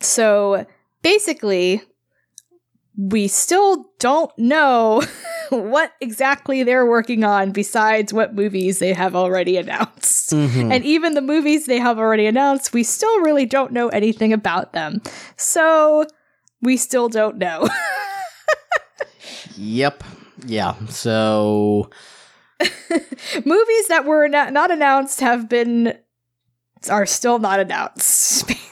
[0.00, 0.66] So
[1.02, 1.82] basically,
[2.98, 5.02] we still don't know
[5.50, 10.32] what exactly they're working on besides what movies they have already announced.
[10.32, 10.74] Mhm.
[10.74, 14.72] And even the movies they have already announced, we still really don't know anything about
[14.72, 15.00] them.
[15.36, 16.06] So
[16.62, 17.68] we still don't know.
[19.56, 20.04] Yep.
[20.44, 20.74] Yeah.
[20.88, 21.90] So
[22.60, 25.96] movies that were not, not announced have been
[26.90, 28.52] are still not announced.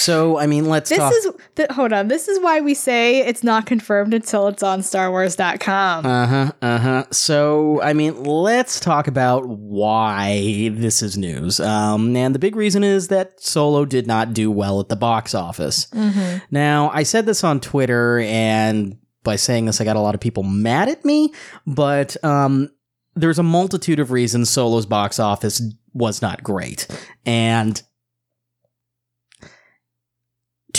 [0.00, 1.12] so I mean, let's This talk.
[1.12, 2.08] is th- hold on.
[2.08, 6.06] This is why we say it's not confirmed until it's on StarWars.com.
[6.06, 6.52] Uh huh.
[6.62, 7.04] Uh huh.
[7.10, 11.60] So, I mean, let's talk about why this is news.
[11.60, 15.34] Um, and the big reason is that Solo did not do well at the box
[15.34, 15.86] office.
[15.86, 16.38] mm-hmm.
[16.50, 20.20] Now, I said this on Twitter, and by saying this, I got a lot of
[20.20, 21.32] people mad at me.
[21.66, 22.70] But um,
[23.14, 26.86] there's a multitude of reasons Solo's box office was not great,
[27.26, 27.82] and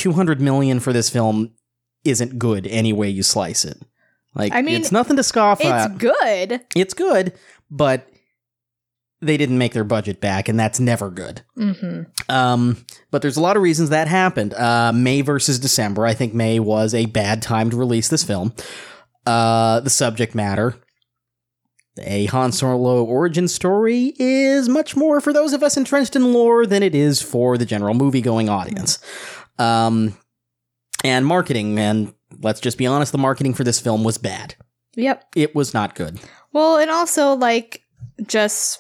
[0.02, 1.52] 200 million for this film
[2.04, 3.80] isn't good any way you slice it.
[4.34, 5.92] Like, I mean, it's nothing to scoff It's at.
[5.92, 6.62] It's good.
[6.76, 7.34] It's good,
[7.70, 8.08] but
[9.22, 11.44] they didn't make their budget back, and that's never good.
[11.56, 12.04] Mm-hmm.
[12.30, 14.56] Um, but there's a lot of reasons that happened.
[14.56, 16.08] Uh, May versus December.
[16.08, 18.54] I think May was a bad time to release this film.
[19.28, 20.76] Uh, the subject matter.
[22.00, 26.66] A Han Solo origin story is much more for those of us entrenched in lore
[26.66, 28.98] than it is for the general movie going audience.
[29.62, 30.17] Um,
[31.04, 34.56] and marketing, and let's just be honest, the marketing for this film was bad.
[34.95, 35.26] Yep.
[35.36, 36.19] It was not good.
[36.54, 37.82] Well, and also like
[38.28, 38.80] just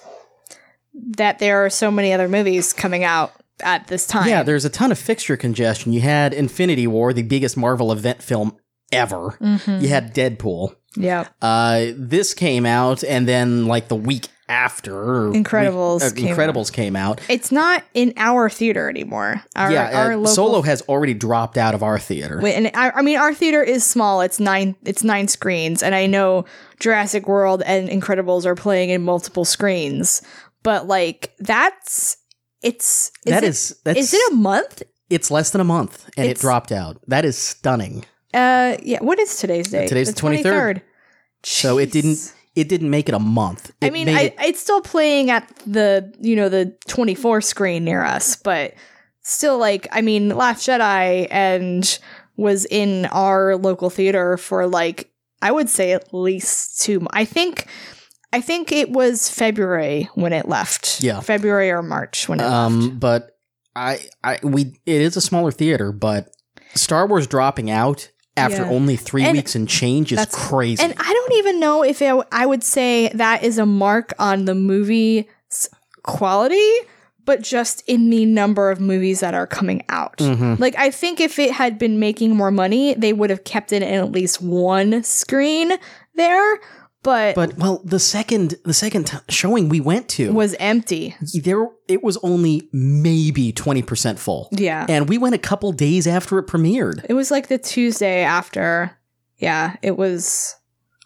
[1.15, 3.31] that there are so many other movies coming out
[3.63, 4.27] at this time.
[4.27, 5.93] Yeah, there's a ton of fixture congestion.
[5.93, 8.57] You had Infinity War, the biggest Marvel event film
[8.91, 9.37] ever.
[9.41, 9.81] Mhm.
[9.81, 10.75] You had Deadpool.
[10.97, 11.27] Yeah.
[11.41, 14.93] Uh, this came out, and then like the week after,
[15.31, 17.21] Incredibles week- uh, came Incredibles came out.
[17.29, 19.41] It's not in our theater anymore.
[19.55, 22.39] Our, yeah, our uh, local Solo has already dropped out of our theater.
[22.41, 24.21] Wait, and I, I mean, our theater is small.
[24.21, 24.75] It's nine.
[24.83, 26.45] It's nine screens, and I know
[26.79, 30.21] Jurassic World and Incredibles are playing in multiple screens.
[30.63, 32.17] But like, that's
[32.61, 34.83] it's is That it, is that's is it a month?
[35.09, 36.97] it's less than a month, and it dropped out.
[37.07, 38.05] That is stunning.
[38.33, 38.99] Uh, yeah.
[39.01, 39.87] What is today's date?
[39.87, 40.81] Today's the 23rd.
[41.43, 42.33] So it didn't.
[42.55, 43.71] It didn't make it a month.
[43.81, 48.03] I mean, I, it- it's still playing at the you know the 24 screen near
[48.03, 48.73] us, but
[49.21, 51.99] still, like, I mean, Last Jedi and
[52.37, 55.11] was in our local theater for like
[55.41, 57.05] I would say at least two.
[57.11, 57.65] I think,
[58.33, 61.01] I think it was February when it left.
[61.01, 61.19] Yeah.
[61.19, 62.53] February or March when it left.
[62.53, 63.37] um, but
[63.75, 66.29] I I we it is a smaller theater, but
[66.75, 68.69] Star Wars dropping out after Yeah.
[68.69, 70.81] only three And weeks and change is crazy.
[70.83, 74.45] And I don't even know if it, I would say that is a mark on
[74.45, 75.25] the movie's
[76.03, 76.69] quality,
[77.25, 80.17] but just in the number of movies that are coming out.
[80.17, 80.59] Mhm.
[80.59, 83.83] Like, I think if it had been making more money, they would have kept it
[83.83, 85.73] in at least one screen
[86.15, 86.59] there,
[87.03, 91.15] but, But well, the second the second t- showing we went to, was empty.
[91.33, 94.49] there it was only maybe 20% full.
[94.51, 94.85] Yeah.
[94.87, 97.05] And we went a couple days after it premiered.
[97.09, 98.97] It was like the Tuesday after.
[99.37, 100.55] Yeah, it was,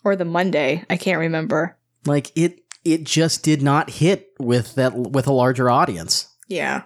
[0.03, 0.83] or the Monday.
[0.89, 1.77] I can't remember.
[2.05, 6.27] Like it it just did not hit with that with a larger audience.
[6.49, 6.83] Yeah.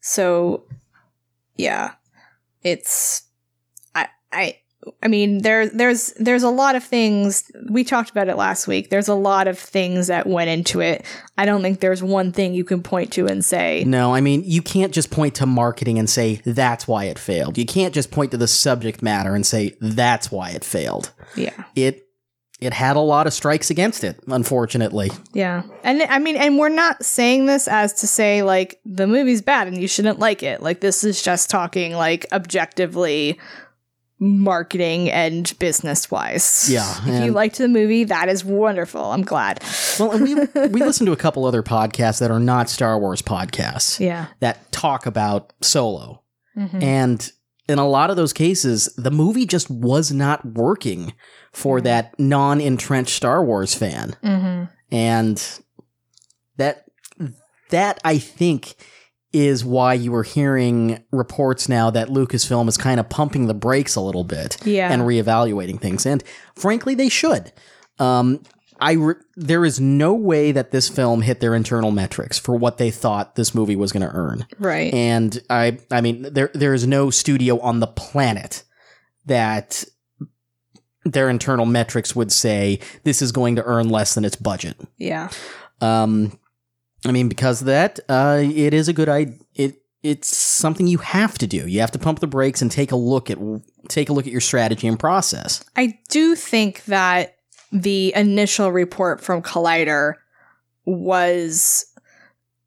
[0.00, 0.64] So
[1.56, 1.92] yeah.
[2.62, 3.22] It's
[3.94, 4.58] I I
[5.02, 8.90] I mean there there's there's a lot of things we talked about it last week.
[8.90, 11.04] There's a lot of things that went into it.
[11.38, 14.42] I don't think there's one thing you can point to and say No, I mean,
[14.44, 17.58] you can't just point to marketing and say that's why it failed.
[17.58, 21.12] You can't just point to the subject matter and say that's why it failed.
[21.36, 21.64] yeah.
[21.76, 22.08] It
[22.60, 25.10] it had a lot of strikes against it, unfortunately.
[25.32, 25.64] Yeah.
[25.82, 29.66] And I mean and we're not saying this as to say like the movie's bad
[29.66, 30.62] and you shouldn't like it.
[30.62, 33.38] Like this is just talking like objectively
[34.22, 36.68] marketing and business wise.
[36.70, 39.04] Yeah, If you liked the movie, that is wonderful.
[39.12, 39.62] I'm glad.
[39.98, 40.34] Well, and we
[40.68, 44.26] we listen to a couple other podcasts that are not Star Wars podcasts Yeah.
[44.40, 46.22] that talk about Solo.
[46.56, 46.82] Mhm.
[46.82, 47.32] And
[47.68, 51.14] in a lot of those cases, the movie just was not working
[51.52, 51.84] for Mm-hmm.
[51.84, 54.14] that non-entrenched Star Wars fan.
[54.22, 54.68] Mhm.
[54.92, 55.44] And
[56.58, 56.84] that
[57.70, 58.76] that I think
[59.32, 63.96] is why you were hearing reports now that Lucasfilm is kind of pumping the brakes
[63.96, 64.92] a little bit Yeah.
[64.92, 66.04] and reevaluating things.
[66.04, 66.22] And
[66.54, 67.52] frankly, they should.
[67.98, 68.42] Um,
[68.80, 72.78] I re- there is no way that this film hit their internal metrics for what
[72.78, 74.44] they thought this movie was going to earn.
[74.58, 74.92] Right.
[74.92, 78.64] And I I mean there there is no studio on the planet
[79.26, 79.84] that
[81.04, 84.76] their internal metrics would say this is going to earn less than its budget.
[84.98, 85.30] yeah.
[85.80, 86.38] Um,
[87.04, 89.38] I mean, because of that, uh, it is a good idea.
[89.54, 91.68] It it's something you have to do.
[91.68, 93.38] You have to pump the brakes and take a look at
[93.88, 95.64] take a look at your strategy and process.
[95.76, 97.36] I do think that
[97.70, 100.14] the initial report from Collider
[100.84, 101.86] was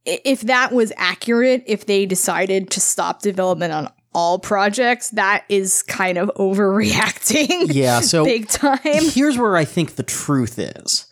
[0.05, 5.83] if that was accurate, if they decided to stop development on all projects, that is
[5.83, 7.73] kind of overreacting.
[7.73, 7.99] Yeah.
[8.05, 8.79] So Big time.
[8.83, 11.05] here's where I think the truth is.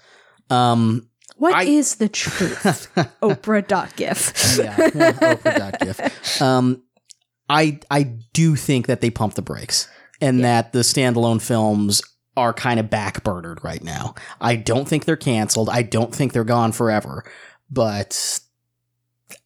[0.49, 1.09] Um,
[1.43, 2.88] What is I- the truth?
[3.21, 4.58] Oprah.gif.
[4.58, 6.41] yeah, Oprah.gif.
[6.41, 6.82] Um,
[7.49, 8.03] I I
[8.34, 9.88] do think that they pump the brakes
[10.21, 10.43] and Yeah.
[10.62, 12.01] that the standalone films
[12.38, 14.15] are kind of backburnered right now.
[14.41, 15.69] I don't think they're canceled.
[15.69, 17.23] I don't think they're gone forever,
[17.69, 18.39] but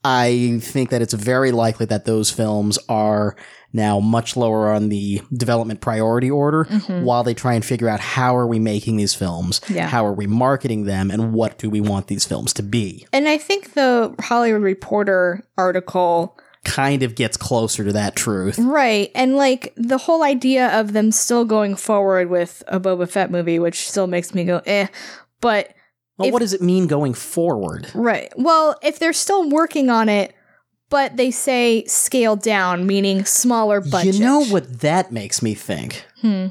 [0.04, 3.36] I think that it's very likely that those films are
[3.74, 7.04] now much lower on the development priority order Mhm.
[7.04, 9.88] while they try and figure out how are we making these films, Yeah.
[9.88, 13.06] how are we marketing them, and what do we want these films to be.
[13.12, 18.58] And I think the Hollywood Reporter article Kind of gets closer to that truth.
[18.60, 19.10] Right.
[19.16, 23.58] And like the whole idea of them still going forward with a Boba Fett movie,
[23.58, 24.88] which still makes me go, eh.
[25.40, 25.70] But
[26.18, 27.90] Well, If- what does it mean going forward?
[27.94, 28.32] right.
[28.38, 30.34] Well, if they're still working on it,
[30.90, 34.16] but they say scaled down, meaning smaller budget.
[34.16, 36.06] You know what that makes me think?
[36.22, 36.48] Hmm.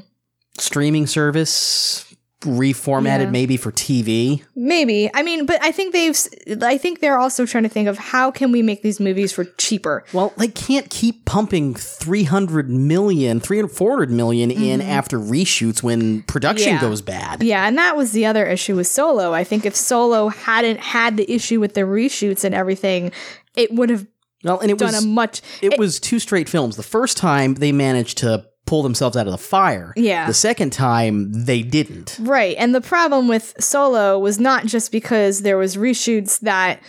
[0.59, 2.05] Streaming service
[2.41, 3.29] reformatted Yeah.
[3.31, 4.43] maybe for TV.
[4.55, 5.09] Maybe.
[5.13, 6.15] I mean, but I think they've
[6.61, 9.45] I think they're also trying to think of how can we make these movies for
[9.57, 10.03] cheaper.
[10.13, 16.73] Well, they can't keep pumping 300 million, 300, 400 million in after reshoots when production
[16.73, 16.83] Mm-hmm.
[16.83, 16.89] Yeah.
[16.89, 17.43] goes bad.
[17.43, 19.33] Yeah, and that was the other issue with Solo.
[19.33, 23.11] I think if Solo hadn't had the issue with the reshoots and everything,
[23.55, 24.05] it would have
[24.43, 26.75] Well, and it done was a much it was two straight films.
[26.75, 29.93] The first time they managed to pull themselves out of the fire.
[29.95, 30.27] Yeah.
[30.27, 32.17] The second time they didn't.
[32.21, 32.55] Right.
[32.59, 36.81] And the problem with Solo was not just because there was reshoots that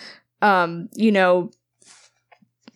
[0.43, 1.51] um, you know,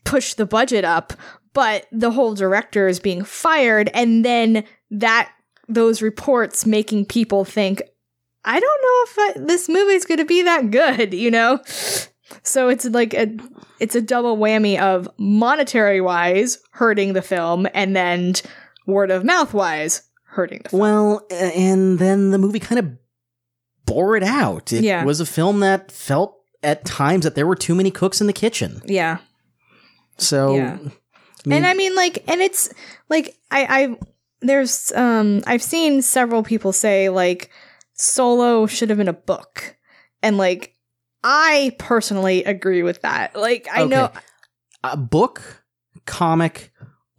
[0.05, 1.13] pushed the budget up,
[1.53, 5.31] but the whole director is being fired and then that
[5.69, 7.83] those reports making people think
[8.45, 11.61] I don't know if I, this movie's going to be that good, you know?
[12.43, 13.37] So it's like a
[13.79, 18.35] it's a double whammy of monetary wise hurting the film and then
[18.87, 20.81] word of mouth wise hurting the film.
[20.81, 22.91] Well, and then the movie kind of
[23.87, 24.73] bore it out.
[24.73, 25.05] It Yeah.
[25.05, 28.33] was a film that felt at times that there were too many cooks in the
[28.33, 28.81] kitchen.
[28.87, 29.19] Yeah.
[30.19, 30.79] So, Yeah.
[31.45, 32.73] I mean, and I mean like and it's
[33.11, 33.97] like I I
[34.41, 37.51] there's um I've seen several people say like
[37.95, 39.77] Solo should have been a book.
[40.23, 40.77] And like
[41.25, 43.35] I personally agree with that.
[43.37, 44.11] Like I know
[44.85, 45.65] a book,
[46.07, 46.73] comic,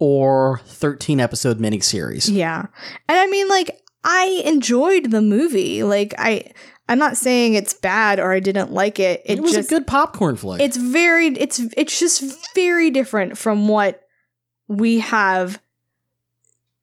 [0.03, 2.29] or 13 episode miniseries.
[2.29, 2.65] yeah.
[3.07, 5.81] And I mean like I enjoyed the movie.
[5.83, 6.51] Like I
[6.89, 9.21] I'm not saying it's bad or I didn't like it.
[9.25, 10.59] It, It, was just a good popcorn flick.
[10.59, 12.21] it's very it's it's just
[12.53, 14.01] very different from what
[14.67, 15.61] we have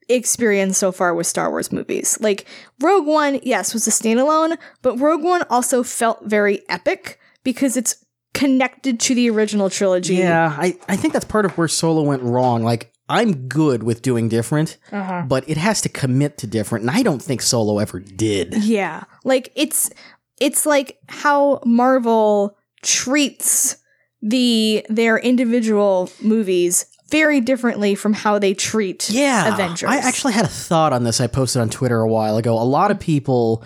[0.08, 2.16] experienced so far with Star Wars movies.
[2.22, 2.46] Like
[2.80, 8.02] Rogue One, yes, was a standalone, but Rogue One also felt very epic because it's
[8.32, 10.14] connected to the original trilogy.
[10.14, 12.62] yeah, I, I think that's part of where Solo went wrong.
[12.62, 15.24] Like, I'm good with doing different, Uh-huh.
[15.26, 18.54] but it has to commit to different, and I don't think Solo ever did.
[18.64, 19.04] Yeah.
[19.24, 19.90] Like it's
[20.38, 23.76] it's like how Marvel treats
[24.22, 29.88] the their individual movies very differently from how they treat Yeah, Avengers.
[29.90, 31.20] I actually had a thought on this.
[31.20, 32.54] I posted on Twitter a while ago.
[32.54, 33.64] A lot of people,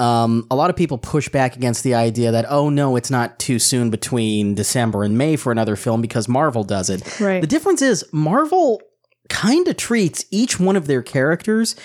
[0.00, 3.38] um, a lot of people push back against the idea that oh no, it's not
[3.38, 7.20] too soon between December and May for another film because Marvel does it.
[7.20, 7.40] Right.
[7.40, 8.80] The difference is Marvel
[9.28, 11.76] kind of treats each one of their characters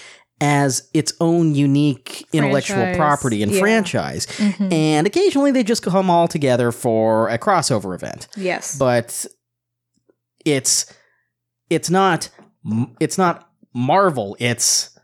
[0.42, 3.60] as its own unique intellectual Franchise, property and yeah.
[3.60, 4.26] franchise.
[4.28, 4.74] Mhm.
[4.74, 8.78] And occasionally they just come all together for a crossover event Yes.
[8.78, 9.26] but
[10.46, 10.94] it's
[11.70, 12.30] it's not
[13.00, 14.36] it's not Marvel.
[14.40, 14.98] It's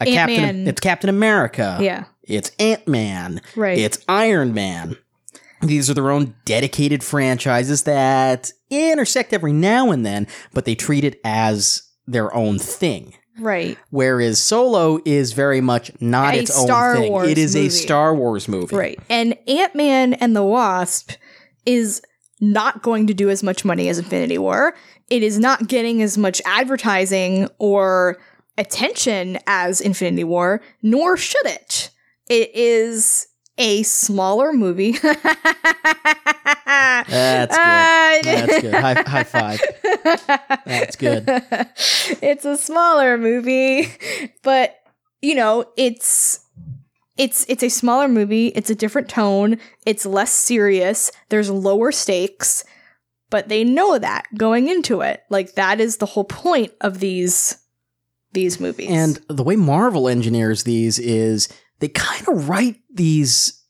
[0.00, 0.44] a Captain.
[0.44, 0.68] Ant-Man.
[0.68, 1.78] It's Captain America.
[1.80, 2.04] yeah.
[2.26, 3.40] It's Ant Man.
[3.54, 3.78] Right.
[3.78, 4.96] It's Iron Man.
[5.62, 11.02] These are their own dedicated franchises that intersect every now and then, but they treat
[11.04, 13.14] it as their own thing.
[13.38, 13.78] right.
[13.90, 17.12] Whereas Solo is very much not A its Star own thing.
[17.12, 17.68] Wars it is a.
[17.70, 18.76] Star Wars movie.
[18.76, 18.98] Right.
[19.08, 21.12] And Ant Man and the Wasp
[21.64, 22.02] is
[22.40, 24.74] not going to do as much money as Infinity War.
[25.08, 28.18] It is not getting as much advertising or
[28.58, 31.90] attention as Infinity War, nor should it.
[32.28, 34.92] It is a smaller movie.
[36.66, 37.60] That's good.
[37.60, 38.74] Uh, That's good.
[38.74, 39.60] High, high five.
[40.64, 41.24] That's good.
[41.26, 43.88] it's a smaller movie,
[44.42, 44.76] but
[45.22, 46.40] you know, it's
[47.16, 52.64] it's it's a smaller movie, it's a different tone, it's less serious, there's lower stakes,
[53.30, 55.22] but they know that going into it.
[55.30, 57.56] Like that is the whole point of these
[58.32, 58.90] these movies.
[58.90, 61.48] And the way Marvel engineers these is
[61.80, 63.62] they kind of write these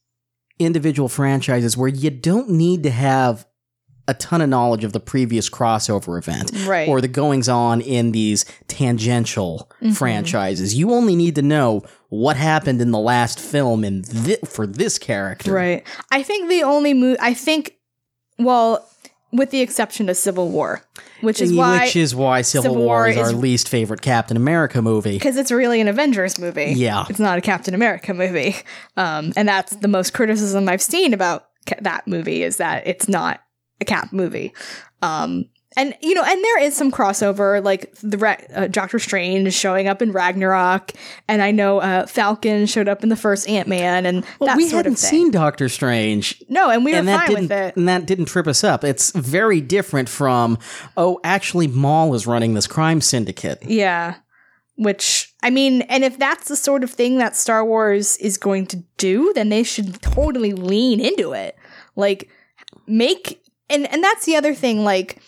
[0.58, 3.46] individual franchises where you don't need to have
[4.08, 6.88] a ton of knowledge of the previous crossover event right.
[6.88, 9.96] or the goings on in these tangential Mhm.
[9.96, 10.74] franchises.
[10.74, 14.96] You only need to know what happened in the last film in thi- for this
[14.98, 15.52] character.
[15.52, 15.84] Right.
[16.12, 17.72] I think the only movie I think
[18.38, 18.86] well,
[19.36, 20.82] with the exception of Civil War,
[21.20, 24.36] which is why Which is why Civil, Civil War War is our least favorite Captain
[24.36, 25.12] America movie.
[25.12, 26.72] because it's really an Avengers movie.
[26.76, 27.04] Yeah.
[27.08, 28.56] It's not a Captain America movie.
[28.96, 33.08] Um, and that's the most criticism I've seen about ca- that movie is that it's
[33.08, 33.40] not
[33.80, 34.54] a Cap movie.
[35.02, 35.46] Um,
[35.76, 40.02] and you know, and there is some crossover, like the uh, Doctor Strange showing up
[40.02, 40.92] in Ragnarok,
[41.28, 44.68] and I know uh, Falcon showed up in the first Ant Man, and Well, we
[44.68, 47.76] hadn't seen Doctor Strange no, and we were and that fine didn't with it.
[47.76, 48.84] and that didn't trip us up.
[48.84, 50.58] It's very different from
[50.96, 53.62] oh, actually, Maul is running this crime syndicate.
[53.64, 54.16] Yeah.
[54.78, 58.66] Which, I mean, and if that's the sort of thing that Star Wars is going
[58.66, 61.56] to do, then they should totally lean into it.
[61.94, 62.28] Like,
[62.86, 65.22] make, and, and that's the other thing, like,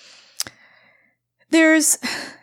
[1.51, 1.99] there's,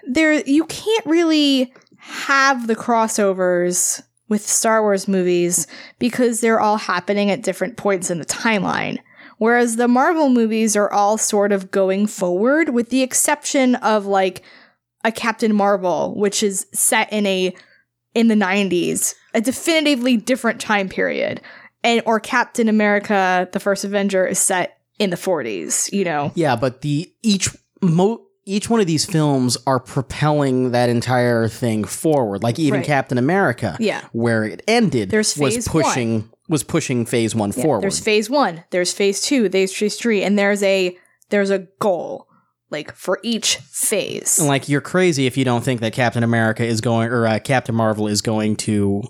[0.08, 5.68] there, you can't really have the crossovers with Star Wars movies
[6.00, 9.00] because they're all happening at different points in the timeline.
[9.38, 14.44] Whereas the Marvel movies are all sort of going forward, with the exception of like
[15.04, 17.54] a Captain Marvel, which is set in a
[18.14, 21.42] in the 90s, a definitively different time period.
[21.84, 26.32] And or Captain America, the first Avenger, is set in the 40s, you know.
[26.34, 27.50] Yeah, but the each
[27.82, 32.44] mo each one of these films are propelling that entire thing forward.
[32.44, 32.86] Like even Right.
[32.86, 34.02] Captain America, Yeah.
[34.12, 37.82] where it ended, There's was pushing was pushing Phase One Yeah, forward.
[37.82, 40.96] There's phase 1, there's phase 2, there's phase 3, and there's a
[41.32, 42.28] there's a goal
[42.70, 44.38] like for each phase.
[44.40, 47.40] And, like you're crazy if you don't think that Captain America is going or uh,
[47.40, 49.02] Captain Marvel is going to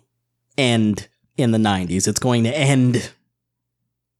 [0.57, 1.07] end
[1.37, 2.07] in the 90s.
[2.07, 3.11] It's going to end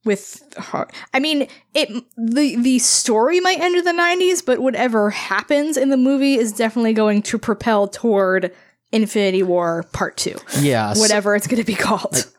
[0.06, 0.88] with her.
[1.14, 5.89] I mean, it the the story might end in the 90s, but whatever happens in
[5.89, 8.53] the movie is definitely going to propel toward
[8.91, 10.36] Infinity War Part 2.
[10.60, 12.32] yeah, Whatever it's going to be called.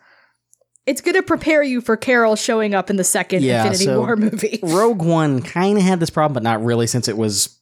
[0.87, 4.01] it's going to prepare you for Carol showing up in the second Yeah, Infinity so-
[4.01, 4.61] War movie.
[4.62, 7.59] Rogue One kind of had this problem, but not really, since it was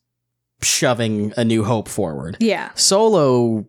[0.63, 2.37] shoving A New Hope forward.
[2.41, 2.71] yeah.
[2.75, 3.65] Solo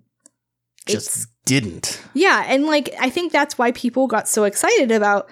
[0.86, 2.02] just It's- didn't.
[2.16, 5.30] Yeah, and like I think that's why people got so excited about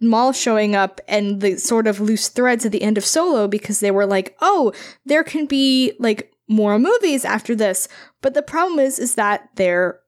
[0.00, 3.80] Maul showing up and the sort of loose threads at the end of Solo because
[3.80, 4.72] they were like, "Oh,
[5.04, 7.88] there can be like more movies after this."
[8.20, 10.00] But the problem is is that there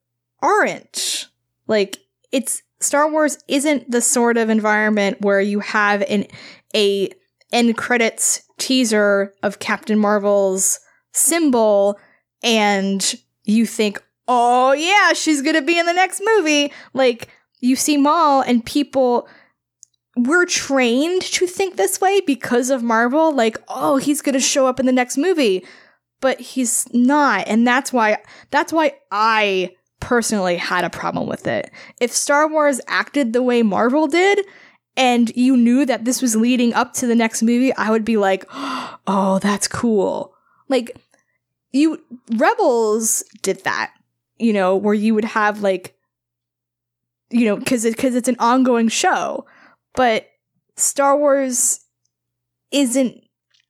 [0.43, 1.29] aren't.
[1.67, 1.99] Like
[2.33, 6.27] it's Star Wars isn't the sort of environment where you have an
[6.75, 7.11] a
[7.53, 10.81] end credits teaser of Captain Marvel's
[11.13, 11.99] symbol
[12.43, 13.15] and
[13.45, 16.73] you think, oh yeah, she's gonna be in the next movie.
[16.93, 17.29] Like
[17.61, 19.29] you see Maul and people
[20.17, 24.81] we're trained to think this way because of Marvel, like, oh, he's gonna show up
[24.81, 25.65] in the next movie.
[26.21, 28.19] But he's not, and that's why
[28.51, 31.71] that's why I personally had a problem with it.
[32.01, 34.47] If Star Wars acted the way Marvel did,
[34.97, 38.17] and you knew that this was leading up to the next movie, I would be
[38.17, 40.35] like, oh, that's cool.
[40.69, 40.97] Like,
[41.73, 42.03] you,
[42.37, 43.93] Rebels did that,
[44.39, 45.95] you know, where you would have like,
[47.31, 49.45] you know, because it, cause it's an ongoing show,
[49.97, 50.29] but
[50.77, 51.81] Star Wars
[52.71, 53.21] isn't,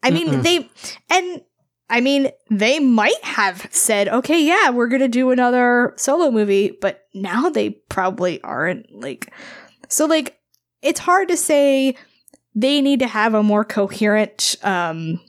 [0.03, 0.43] I mean, Mm-mm.
[0.43, 0.69] they,
[1.11, 1.43] and
[1.89, 6.77] I mean, they might have said, okay, yeah, we're going to do another solo movie,
[6.81, 8.93] but now they probably aren't.
[8.93, 9.33] Like,
[9.89, 10.39] so, like,
[10.83, 11.97] it's hard to say
[12.55, 15.21] they need to have a more coherent, um,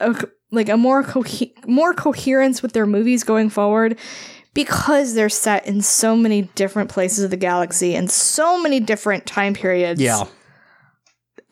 [0.00, 3.98] a, like a more cohe- more coherence with their movies going forward
[4.54, 9.26] because they're set in so many different places of the galaxy and so many different
[9.26, 10.24] time periods Yeah.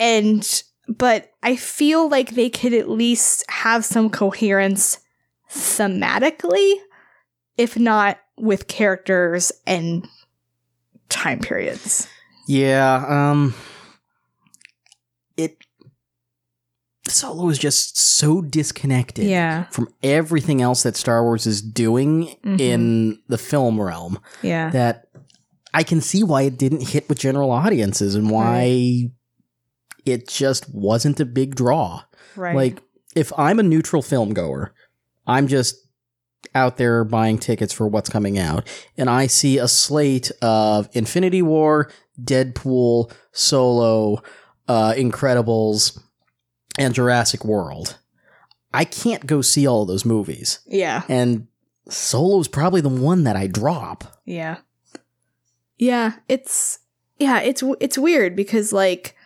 [0.00, 4.98] and but I feel like they could at least have some coherence
[5.50, 6.74] thematically,
[7.56, 10.06] if not with characters and
[11.08, 12.08] time periods.
[12.48, 13.54] Yeah, um
[15.36, 15.56] it
[17.08, 22.60] Solo is just so disconnected Yeah, from everything else that Star Wars is doing Mhm.
[22.60, 25.06] in the film realm yeah, that
[25.74, 29.10] I can see why it didn't hit with general audiences and why
[30.04, 32.02] it just wasn't a big draw.
[32.36, 32.54] Right.
[32.54, 32.82] Like,
[33.16, 34.72] if I'm a neutral film goer,
[35.26, 35.76] I'm just
[36.54, 38.66] out there buying tickets for what's coming out,
[38.98, 41.90] and I see a slate of Infinity War,
[42.22, 44.22] Deadpool, Solo,
[44.68, 45.98] uh, Incredibles,
[46.78, 47.98] and Jurassic World.
[48.74, 50.60] I can't go see all those movies.
[50.66, 51.02] yeah.
[51.08, 51.48] And
[51.88, 54.04] Solo's probably the one that I drop.
[54.24, 54.58] Yeah.
[55.78, 56.78] Yeah, it's
[57.18, 59.16] yeah, it's it's weird because like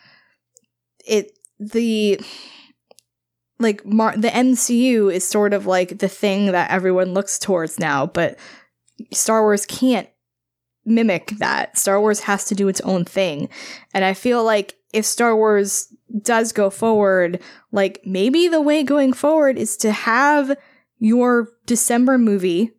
[1.04, 2.18] it the
[3.58, 8.06] like Mar- the MCU is sort of like the thing that everyone looks towards now,
[8.06, 8.38] but
[9.12, 10.08] Star Wars can't
[10.84, 11.76] mimic that.
[11.76, 13.48] Star Wars has to do its own thing.
[13.92, 15.92] And I feel like if Star Wars
[16.22, 17.40] does go forward,
[17.72, 20.56] like maybe the way going forward is to have
[20.98, 22.72] your December movie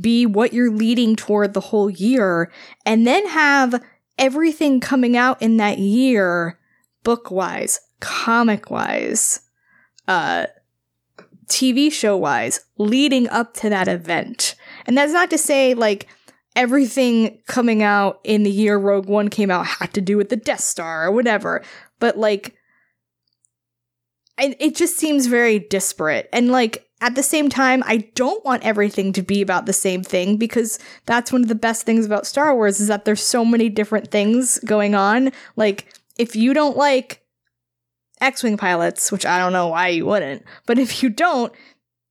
[0.00, 2.50] be what you're leading toward the whole year
[2.86, 3.82] and then have
[4.18, 6.58] everything coming out in that year
[7.04, 9.40] book wise, comic wise,
[10.08, 10.46] uh
[11.48, 14.54] TV show wise leading up to that event.
[14.86, 16.08] And that's not to say like
[16.56, 20.36] everything coming out in the year Rogue One came out had to do with the
[20.36, 21.62] Death Star or whatever,
[21.98, 22.56] but like
[24.42, 26.28] it just seems very disparate.
[26.32, 30.02] And like at the same time, I don't want everything to be about the same
[30.02, 33.44] thing because that's one of the best things about Star Wars is that there's so
[33.44, 35.32] many different things going on.
[35.56, 37.22] Like if you don't like
[38.20, 41.52] X-wing pilots, which I don't know why you wouldn't, but if you don't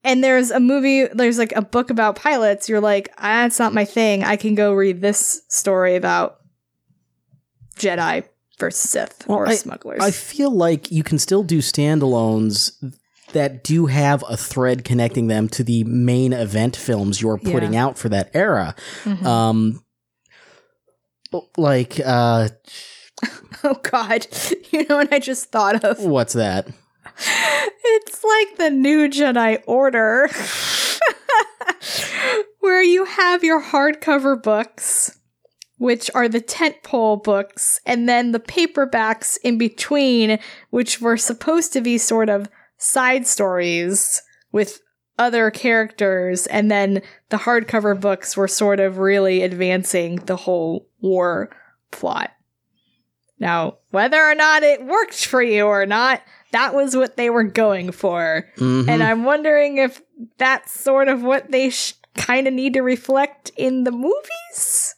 [0.03, 3.73] and there's a movie, there's like a book about pilots, you're like, ah, that's not
[3.73, 4.23] my thing.
[4.23, 6.39] I can go read this story about
[7.77, 8.25] Jedi
[8.62, 9.99] versus Sith Well, or smugglers.
[10.01, 12.72] I feel like you can still do standalones
[13.34, 17.97] that do have a thread connecting them to the main event films you're putting out
[17.97, 18.76] for that era.
[19.03, 19.24] Mhm.
[19.26, 19.84] Um,
[21.57, 22.49] like, uh,
[23.64, 24.28] Oh God!
[24.72, 25.99] You know what I just thought of?
[25.99, 26.68] what's that?
[27.84, 30.30] It's like the new Jedi Order,
[32.59, 35.18] where you have your hardcover books,
[35.82, 40.38] which are the tentpole books, and then the paperbacks in between,
[40.69, 44.21] which were supposed to be sort of side stories
[44.51, 44.79] with
[45.17, 51.49] other characters, and then the hardcover books were sort of really advancing the whole war
[51.89, 52.29] plot.
[53.39, 56.21] Now, whether or not it worked for you or not,
[56.51, 58.45] that was what they were going for.
[58.57, 58.88] Mhm.
[58.88, 59.99] And I'm wondering if
[60.38, 64.93] that's sort of what they sh- kind of need to reflect in the movies.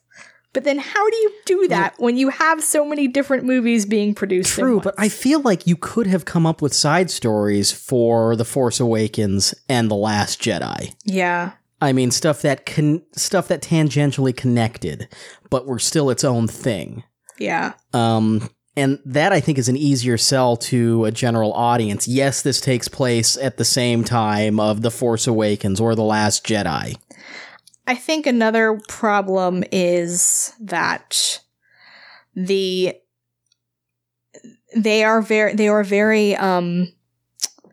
[0.54, 4.14] But then how do you do that when you have so many different movies being
[4.14, 4.52] produced?
[4.54, 8.46] True, but I feel like you could have come up with side stories for The
[8.46, 10.94] Force Awakens and The Last Jedi.
[11.04, 15.10] yeah, I mean, stuff that con- stuff that tangentially connected,
[15.50, 17.04] but were still its own thing.
[17.40, 22.08] yeah, Um, and that I think is an easier sell to a general audience.
[22.08, 26.46] Yes, this takes place at the same time of The Force Awakens or The Last
[26.46, 26.96] Jedi.
[27.86, 31.42] I think another problem is that
[32.36, 32.96] the
[34.76, 36.94] they are very they are very um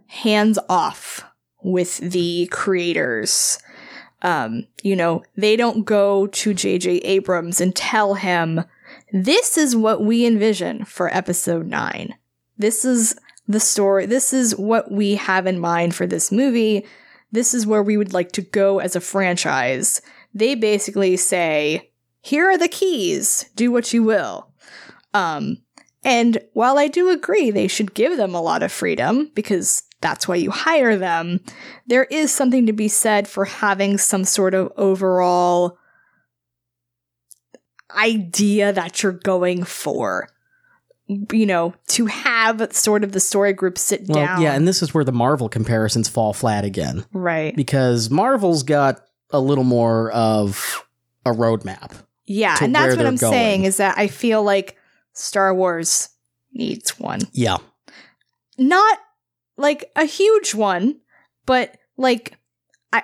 [0.08, 1.24] hands off
[1.62, 3.58] with the creators.
[4.22, 8.64] Um, you know, they don't go to JJ Abrams and tell him
[9.12, 12.14] this is what we envision for episode 9.
[12.58, 14.06] This is the story.
[14.06, 16.84] This is what we have in mind for this movie.
[17.32, 20.00] This is where we would like to go as a franchise.
[20.34, 23.48] They basically say, here are the keys.
[23.54, 24.52] Do what you will.
[25.14, 25.58] Um,
[26.02, 30.26] and while I do agree they should give them a lot of freedom because that's
[30.26, 31.40] why you hire them,
[31.86, 35.78] there is something to be said for having some sort of overall
[37.90, 40.28] idea that you're going for.
[41.32, 44.40] You know, to have sort of the story group sit Well, down.
[44.42, 47.56] yeah, and this is where the Marvel comparisons fall flat again right.
[47.56, 49.00] because Marvel's got
[49.30, 50.86] a little more of
[51.26, 52.04] a roadmap.
[52.26, 53.32] Yeah, and that's what I'm going.
[53.32, 54.76] saying is that I feel like
[55.12, 56.10] Star Wars
[56.52, 57.22] needs one.
[57.32, 57.56] Yeah,
[58.56, 58.98] Not
[59.56, 61.00] like a huge one,
[61.44, 62.36] but like
[62.92, 63.02] I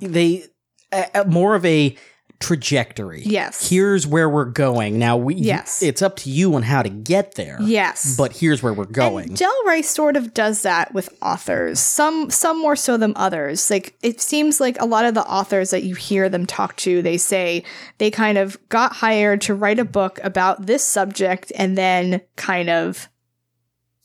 [0.00, 0.44] they
[0.90, 1.94] uh, more of a
[2.40, 3.22] trajectory.
[3.24, 3.68] yes.
[3.68, 4.96] Here's where we're going.
[4.98, 5.82] Now we Yes.
[5.82, 7.58] it's up to you on how to get there.
[7.60, 8.16] yes.
[8.16, 9.30] But here's where we're going.
[9.30, 11.80] And Del Rey sort of does that with authors.
[11.80, 13.70] Some some more so than others.
[13.70, 17.02] Like it seems like a lot of the authors that you hear them talk to,
[17.02, 17.64] they say
[17.98, 22.70] they kind of got hired to write a book about this subject and then kind
[22.70, 23.08] of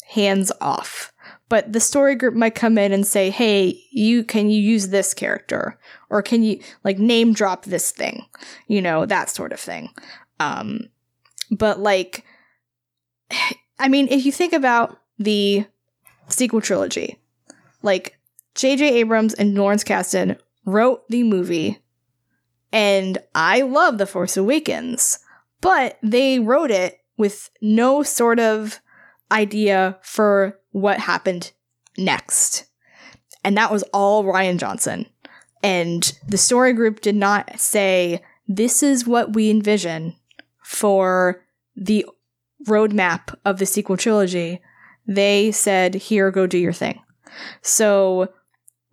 [0.08, 1.13] hands off.
[1.50, 5.14] But the story group might come in and say, "Hey, you can you use this
[5.14, 5.78] character
[6.10, 8.26] or can you like name drop this thing?"
[8.68, 9.90] You know, that sort of thing.
[10.40, 10.90] Um,
[11.52, 12.26] but like,
[13.80, 15.66] I mean, if you think about the
[16.28, 17.20] sequel trilogy,
[17.82, 18.18] like
[18.56, 19.00] J.J.
[19.00, 21.80] Abrams and Lawrence Kasdan wrote the movie,
[22.72, 25.20] and I love The Force Awakens,
[25.62, 28.80] but they wrote it with no sort of
[29.32, 31.54] idea for what happened
[31.98, 32.66] next.
[33.44, 35.06] And that was all Rian Johnson.
[35.64, 40.16] And the story group did not say, this is what we envision
[40.62, 41.42] for
[41.76, 42.06] the
[42.68, 44.60] roadmap of the sequel trilogy.
[45.08, 47.00] They said, here, go do your thing.
[47.62, 48.30] So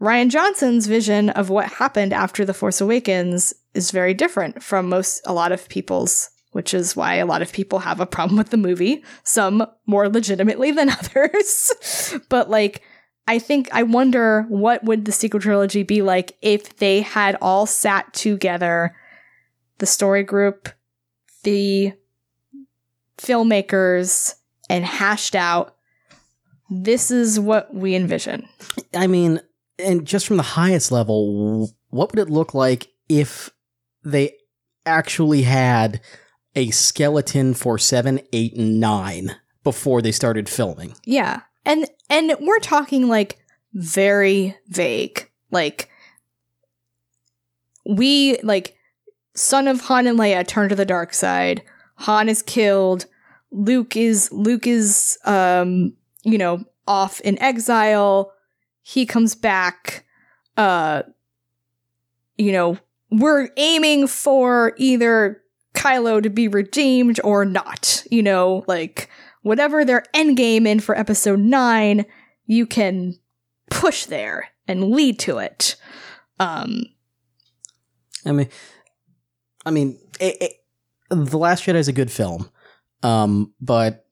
[0.00, 5.20] Rian Johnson's vision of what happened after The Force Awakens is very different from most,
[5.26, 8.50] a lot of people's which is why a lot of people have a problem with
[8.50, 12.14] the movie, some more legitimately than others.
[12.28, 12.82] but like
[13.28, 17.66] I think I wonder what would the sequel trilogy be like if they had all
[17.66, 18.96] sat together,
[19.78, 20.68] the story group,
[21.44, 21.92] the
[23.18, 24.34] filmmakers,
[24.68, 25.76] and hashed out
[26.70, 28.48] this is what we envision.
[28.94, 29.40] I mean,
[29.78, 33.50] and just from the highest level, what would it look like if
[34.04, 34.36] they
[34.86, 36.00] actually had
[36.54, 40.94] a skeleton for seven, eight, and nine before they started filming.
[41.04, 41.42] Yeah.
[41.64, 43.38] And and we're talking like
[43.74, 45.30] very vague.
[45.50, 45.90] Like
[47.86, 48.76] we like
[49.34, 51.62] son of Han and Leia turn to the dark side.
[51.96, 53.06] Han is killed.
[53.50, 55.94] Luke is Luke is um
[56.24, 58.32] you know off in exile.
[58.82, 60.04] He comes back.
[60.56, 61.02] Uh
[62.38, 62.78] you know,
[63.10, 65.42] we're aiming for either
[65.74, 68.04] Kylo to be redeemed or not.
[68.10, 69.08] You know, like
[69.42, 72.04] whatever their end game in for episode 9,
[72.46, 73.14] you can
[73.70, 75.76] push there and lead to it.
[76.38, 76.84] Um
[78.26, 78.48] I mean
[79.64, 80.52] I mean it, it,
[81.08, 82.50] The Last Jedi is a good film.
[83.02, 84.06] Um but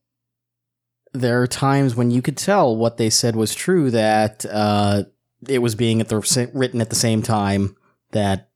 [1.13, 5.05] there are times when you could tell what they said was true that uh
[5.47, 7.77] it was being at the written at the same time
[8.13, 8.48] that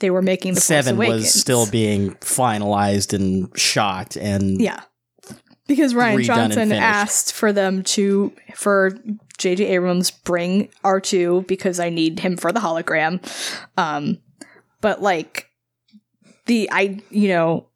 [0.00, 4.82] they were making the seven was still being finalized and shot and yeah.
[5.66, 8.98] Because Rian Johnson asked for them to for
[9.36, 9.66] J.J.
[9.66, 13.20] Abrams bring R two because I need him for the hologram,
[13.76, 14.18] um,
[14.80, 15.50] but like
[16.46, 17.67] the I you know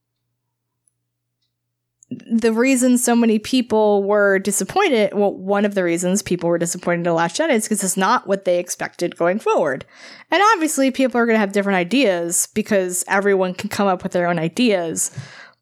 [2.31, 7.07] the reason so many people were disappointed, well, one of the reasons people were disappointed
[7.07, 9.85] in Last Jedi is because it's not what they expected going forward.
[10.31, 14.13] And obviously, people are going to have different ideas because everyone can come up with
[14.13, 15.11] their own ideas.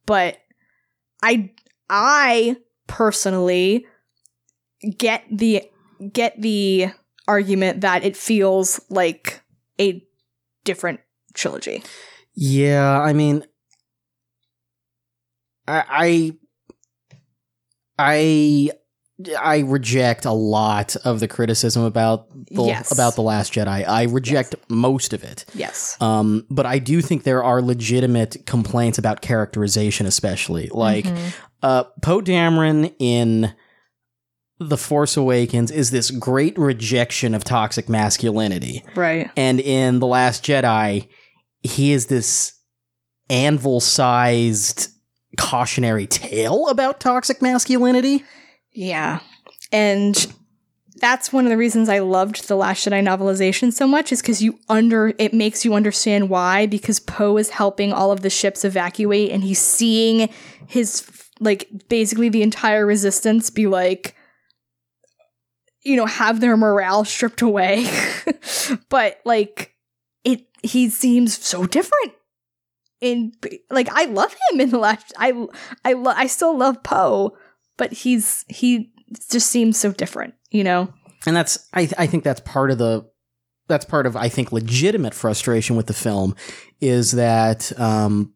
[0.06, 0.38] But
[1.22, 1.50] I,
[1.88, 2.56] I
[2.86, 3.86] personally
[4.96, 5.64] get the
[6.12, 6.88] get the
[7.28, 9.42] argument that it feels like
[9.80, 10.04] a
[10.64, 11.00] different
[11.34, 11.82] trilogy.
[12.34, 13.44] Yeah, I mean,
[15.68, 16.36] I
[18.00, 18.70] I
[19.38, 22.90] I reject a lot of the criticism about the yes.
[22.90, 23.86] about the Last Jedi.
[23.86, 24.64] I reject yes.
[24.70, 25.44] most of it.
[25.54, 25.96] Yes.
[26.00, 31.28] Um, but I do think there are legitimate complaints about characterization, especially like mm-hmm.
[31.62, 33.52] uh, Poe Dameron in
[34.58, 39.30] The Force Awakens is this great rejection of toxic masculinity, right?
[39.36, 41.08] And in The Last Jedi,
[41.62, 42.54] he is this
[43.28, 44.88] anvil-sized
[45.36, 48.24] cautionary tale about toxic masculinity.
[48.72, 49.20] Yeah.
[49.72, 50.32] And
[50.96, 54.42] that's one of the reasons I loved the Last Jedi novelization so much is because
[54.42, 58.64] you under it makes you understand why because Poe is helping all of the ships
[58.64, 60.28] evacuate and he's seeing
[60.66, 61.08] his
[61.40, 64.14] like basically the entire resistance be like
[65.82, 67.88] you know have their morale stripped away
[68.90, 69.74] but like
[70.22, 72.12] it he seems so different
[73.00, 73.32] in
[73.70, 75.32] like I love him in the last I
[75.84, 77.36] I lo- I still love Poe,
[77.76, 78.92] but he's he
[79.30, 80.92] just seems so different, you know.
[81.26, 83.08] And that's I I think that's part of the
[83.68, 86.34] that's part of I think legitimate frustration with the film
[86.80, 88.34] is that um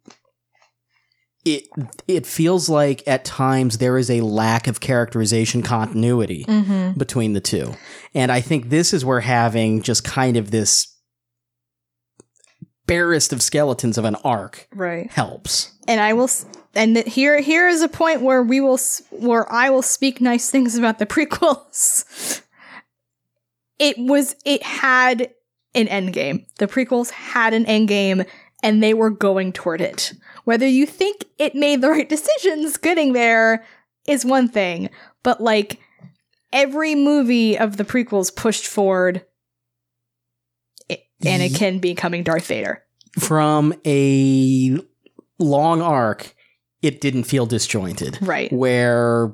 [1.44, 1.64] it
[2.08, 6.98] it feels like at times there is a lack of characterization continuity mm-hmm.
[6.98, 7.74] between the two.
[8.14, 10.93] And I think this is where having just kind of this
[12.86, 15.10] barest of skeletons of an arc right.
[15.10, 15.72] helps.
[15.86, 16.30] And i will
[16.74, 18.78] and here here is a point where we will
[19.10, 22.42] where i will speak nice things about the prequels.
[23.78, 25.32] It was it had
[25.74, 26.46] an end game.
[26.58, 28.24] The prequels had an end game
[28.62, 30.12] and they were going toward it.
[30.44, 33.64] Whether you think it made the right decisions getting there
[34.06, 34.90] is one thing
[35.24, 35.80] but like
[36.52, 39.24] every movie of the prequels pushed forward
[41.24, 42.82] Anakin becoming Darth Vader.
[43.18, 44.78] From a
[45.38, 46.34] long arc,
[46.82, 48.18] it didn't feel disjointed.
[48.20, 48.52] Right.
[48.52, 49.32] Where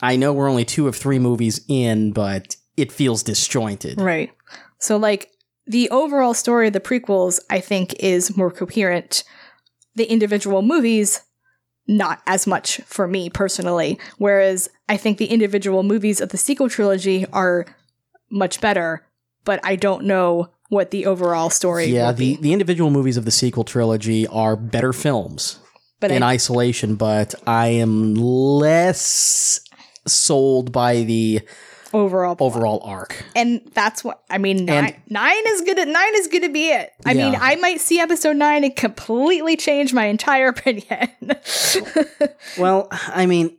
[0.00, 4.00] I know we're only two of three movies in, but it feels disjointed.
[4.00, 4.32] Right.
[4.78, 5.30] So, like,
[5.66, 9.24] the overall story of the prequels, I think, is more coherent.
[9.94, 11.22] The individual movies,
[11.86, 13.98] not as much for me personally.
[14.18, 17.66] Whereas I think the individual movies of the sequel trilogy are
[18.30, 19.06] much better,
[19.44, 22.42] but I don't know what the overall story Yeah, will the, be.
[22.42, 25.58] the individual movies of the sequel trilogy are better films
[26.00, 29.60] But in I, isolation, but I am less
[30.06, 31.40] sold by the
[31.92, 32.46] overall plot.
[32.46, 33.22] overall arc.
[33.36, 34.64] and that's what I mean.
[34.64, 36.90] Nine, And- nine is gonna nine is gonna be it.
[37.04, 41.08] I mean, I might see episode nine and completely change my entire opinion.
[42.58, 43.58] Well, I mean,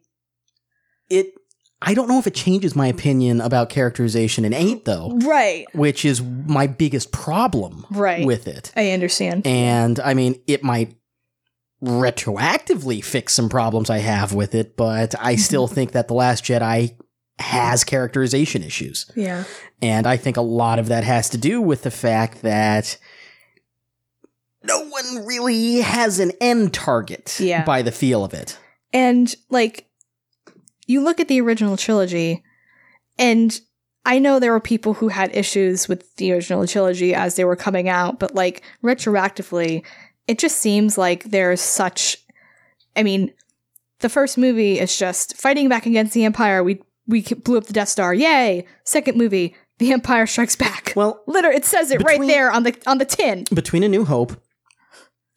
[1.09, 1.27] it.
[1.85, 6.05] I don't know if it changes my opinion about characterization in eight, though, right, which
[6.05, 8.25] is my biggest problem right.
[8.25, 8.71] with it.
[8.75, 9.45] I understand.
[9.45, 10.95] And I mean, it might
[11.83, 15.41] retroactively fix some problems I have with it, but I mm-hmm.
[15.41, 16.95] still think that The Last Jedi
[17.39, 19.11] has characterization issues.
[19.15, 19.43] yeah,
[19.81, 22.97] And I think a lot of that has to do with the fact that
[24.63, 27.65] no one really has an end target Yeah.
[27.65, 28.57] by the feel of it.
[28.93, 29.89] and like
[30.87, 32.43] you look at the original trilogy,
[33.17, 33.59] and
[34.05, 37.55] I know there were people who had issues with the original trilogy as they were
[37.55, 39.83] coming out, but like retroactively,
[40.27, 42.17] it just seems like there's such.
[42.95, 43.33] I mean,
[43.99, 46.63] the first movie is just fighting back against the Empire.
[46.63, 48.13] We we blew up the Death Star.
[48.13, 48.65] Yay!
[48.83, 50.93] Second movie, the Empire Strikes Back.
[50.95, 53.45] Well, Literally, it says it right there on the on the tin.
[53.53, 54.33] between A New Hope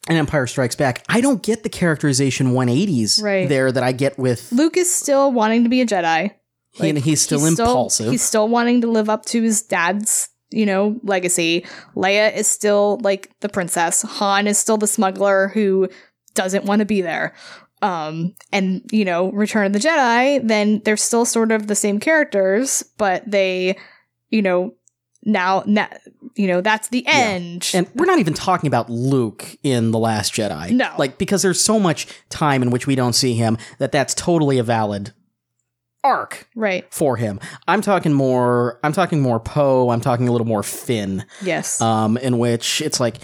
[0.07, 3.47] and Empire Strikes Back, I don't get the characterization 180s Right.
[3.49, 6.31] there that I get with Luke is still wanting to be a Jedi.
[6.71, 8.11] he, and he's still impulsive.
[8.11, 11.65] he's still wanting to live up to his dad's, you know, legacy.
[11.95, 14.01] Leia is still like the princess.
[14.03, 15.89] Han is still the smuggler who
[16.35, 17.33] doesn't want to be there.
[17.81, 21.99] Um, and you know, Return of the Jedi, then they're still sort of the same
[21.99, 23.77] characters, but they,
[24.29, 24.73] you know,
[25.27, 25.87] now, na-
[26.35, 27.69] you know, that's the end.
[27.73, 30.71] And we're not even talking about Luke in The Last Jedi.
[30.71, 30.91] No.
[30.97, 34.57] Like, because there's so much time in which we don't see him that that's totally
[34.57, 35.13] a valid
[36.03, 36.85] arc right.
[36.93, 37.39] for him.
[37.67, 41.81] I'm talking more, I'm talking more Poe, I'm talking a little more Finn, Yes.
[41.81, 43.17] um, in which it's like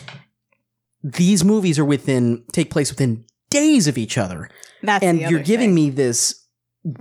[1.03, 4.49] these movies are within, take place within days of each other.
[4.81, 5.75] that's and you're giving thing.
[5.75, 6.45] me this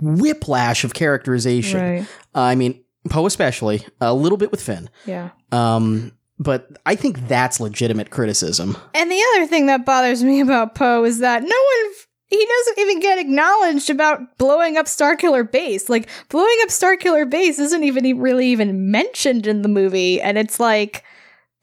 [0.01, 1.81] whiplash of characterization.
[1.81, 2.01] right.
[2.35, 4.89] Uh, I mean, Poe especially, a little bit with Finn.
[5.05, 5.29] Yeah.
[5.51, 8.77] Um, but I think that's legitimate criticism.
[8.93, 11.93] And the other thing that bothers me about Poe is that no one
[12.33, 15.87] he doesn't even get acknowledged about blowing up Starkiller Base.
[15.87, 20.59] Like blowing up Starkiller Base isn't even really even mentioned in the movie, and it's
[20.59, 21.03] like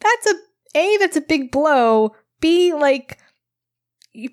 [0.01, 0.34] that's a
[0.76, 2.14] a that's a big blow.
[2.41, 3.18] B like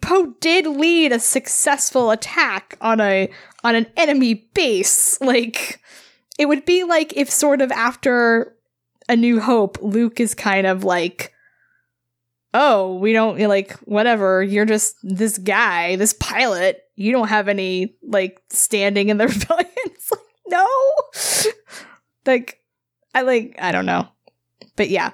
[0.01, 3.29] Poe did lead a successful attack on a
[3.63, 5.19] on an enemy base.
[5.21, 5.81] Like
[6.37, 8.55] it would be like if sort of after
[9.09, 11.33] a New Hope, Luke is kind of like
[12.53, 14.41] oh, we don't like whatever.
[14.41, 16.81] You're just this guy, this pilot.
[16.95, 19.69] You don't have any like standing in the rebellion.
[19.85, 20.67] It's like no,
[22.25, 22.59] like
[23.13, 24.07] I like I don't know,
[24.75, 25.11] but yeah.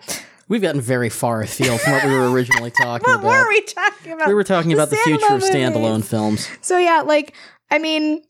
[0.49, 3.23] We've gotten very far afield from what we were originally talking What about.
[3.25, 4.27] What were we talking about?
[4.27, 6.09] we were talking The about the future of standalone movies.
[6.09, 6.49] films.
[6.61, 7.33] So yeah, like
[7.71, 8.23] I mean,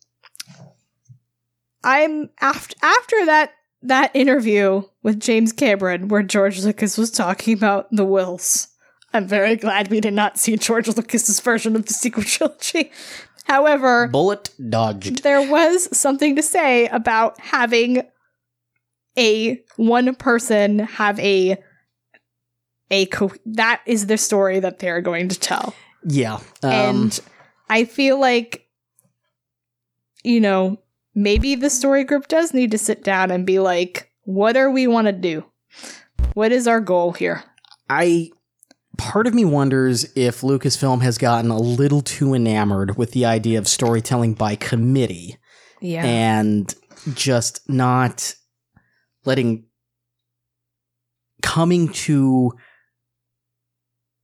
[1.83, 3.53] I'm after after that
[3.83, 8.69] that interview with James Cameron where George Lucas was talking about the wills.
[9.13, 12.91] I'm very glad we did not see George Lucas's version of the sequel trilogy.
[13.45, 15.23] However, Bullet dodged.
[15.23, 18.03] there was something to say about having
[19.17, 21.57] a one person have a
[22.89, 25.75] a co- that is the story that they're going to tell
[26.05, 26.35] Yeah.
[26.63, 27.19] Um, and
[27.69, 28.67] I feel like,
[30.23, 30.79] you know,
[31.15, 34.87] maybe the story group does need to sit down and be like, what are we
[34.87, 35.43] want to do?
[36.33, 37.43] What is our goal here?
[37.89, 38.29] I
[38.97, 43.57] part of me wonders if Lucasfilm has gotten a little too enamored with the idea
[43.57, 45.37] of storytelling by committee
[45.81, 46.05] Yeah.
[46.05, 46.73] and
[47.13, 48.35] just not
[49.25, 49.65] letting
[51.41, 52.51] coming to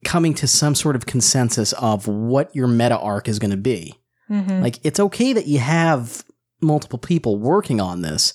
[0.05, 3.93] coming to some sort of consensus of what your meta arc is going to be.
[4.29, 4.61] Mhm.
[4.61, 6.23] Like it's okay that you have
[6.61, 8.33] multiple people working on this,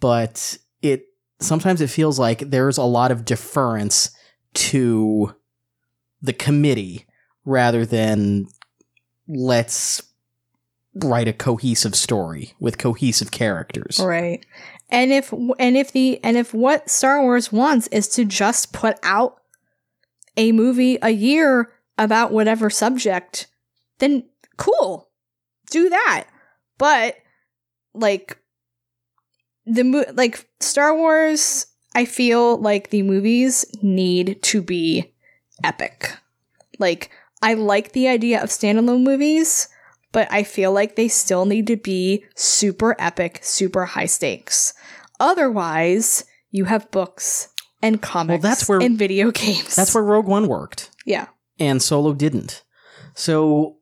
[0.00, 1.06] but it
[1.40, 4.10] sometimes it feels like there's a lot of deference
[4.54, 5.34] to
[6.22, 7.06] the committee
[7.44, 8.46] rather than
[9.28, 10.02] let's
[11.02, 14.00] write a cohesive story with cohesive characters.
[14.02, 14.44] Right.
[14.90, 18.98] And if and if the and if what Star Wars wants is to just put
[19.02, 19.40] out
[20.36, 23.46] a movie a year about whatever subject,
[23.98, 25.10] then cool.
[25.70, 26.26] do that.
[26.78, 27.16] But
[27.94, 28.38] like
[29.66, 35.12] the mo- like Star Wars, I feel like the movies need to be
[35.62, 36.16] epic.
[36.78, 37.10] Like
[37.42, 39.68] I like the idea of standalone movies,
[40.12, 44.74] but I feel like they still need to be super epic, super high stakes.
[45.20, 47.48] Otherwise, you have books
[47.82, 49.74] and comics well, that's where- and video games.
[49.76, 50.90] That's where Rogue One worked.
[51.06, 51.26] yeah.
[51.60, 52.64] and Solo didn't.
[53.14, 53.76] So,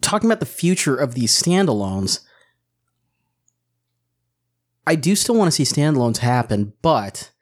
[0.00, 2.20] talking about the future of these standalones,
[4.86, 7.32] I do still want to see standalones happen, but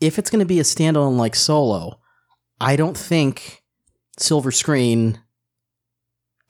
[0.00, 2.00] if it's going to be a standalone like Solo,
[2.60, 3.62] I don't think
[4.16, 5.20] silver screen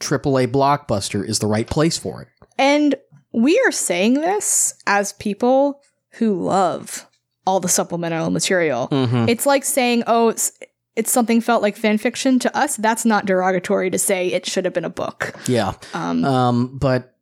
[0.01, 2.29] AAA blockbuster is the right place for it.
[2.59, 2.95] And
[3.33, 5.81] we are saying this as people
[6.13, 7.07] who love
[7.47, 8.89] all the supplemental material.
[8.89, 9.29] Mm-hmm.
[9.29, 10.53] It's like saying, oh, it's,
[10.97, 12.77] it's something felt like fan fiction to us.
[12.77, 15.35] That's not derogatory to say it should have been a book.
[15.47, 15.75] Yeah.
[15.95, 17.17] Um, Um, but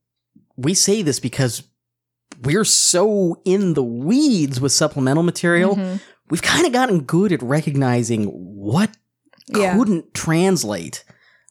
[0.56, 1.62] we say this because
[2.42, 5.76] we're so in the weeds with supplemental material.
[5.76, 6.00] mhm.
[6.30, 8.90] we've kind of gotten good at recognizing what
[9.48, 9.76] Yeah.
[9.76, 11.04] couldn't translate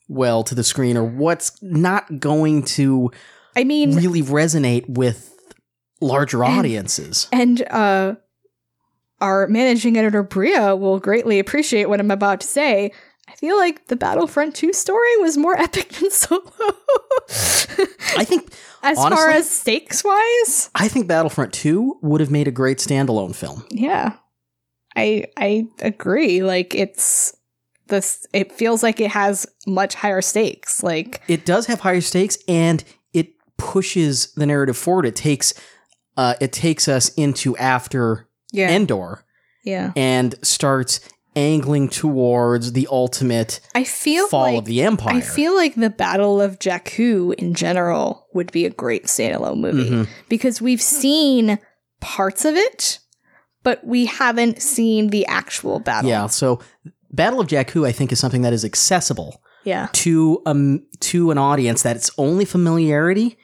[0.10, 3.10] well to the screen or what's not going to
[3.56, 5.34] I mean, really resonate with
[6.02, 7.28] larger And- audiences.
[7.32, 8.16] and uh,
[9.22, 12.92] our managing editor Bria will greatly appreciate what I'm about to say.
[13.36, 16.42] I feel like the Battlefront 2 story was more epic than Solo.
[18.18, 22.52] I think as far as stakes wise, I think Battlefront 2 would have made a
[22.52, 23.66] great standalone film.
[23.70, 24.14] yeah.
[24.96, 26.42] I I agree.
[26.42, 27.36] Like it's
[27.88, 30.82] this it feels like it has much higher stakes.
[30.82, 32.82] Like It does have higher stakes and
[33.14, 35.06] it pushes the narrative forward.
[35.06, 35.54] It takes
[36.16, 38.70] uh, it takes us into after yeah.
[38.70, 39.26] Endor
[39.66, 39.92] yeah.
[39.98, 41.02] and starts
[41.36, 45.16] angling towards the ultimate I feel fall like of the empire.
[45.16, 49.90] I feel like the Battle of Jakku in general would be a great standalone movie
[49.90, 50.08] Mhm.
[50.30, 51.60] because we've seen
[52.00, 53.00] parts of it,
[53.64, 56.10] but we haven't seen the actual battle.
[56.10, 56.60] Yeah, so
[57.12, 59.88] Battle of Jakku, I think, is something that is accessible Yeah.
[59.94, 63.38] to um to an audience that its only familiarity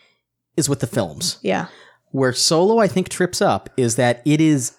[0.57, 1.37] is with the films.
[1.41, 1.67] Yeah.
[2.11, 4.73] Where Solo, I think, trips up is that it is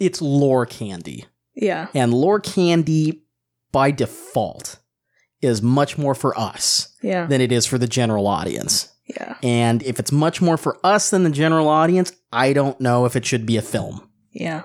[0.00, 1.88] it's lore candy, Yeah.
[1.94, 3.22] and lore candy
[3.72, 4.78] by default
[5.42, 7.26] is much more for us Yeah.
[7.26, 8.88] than it is for the general audience.
[9.06, 9.36] Yeah.
[9.42, 13.14] And if it's much more for us than the general audience, I don't know if
[13.16, 14.08] it should be a film.
[14.32, 14.62] Yeah.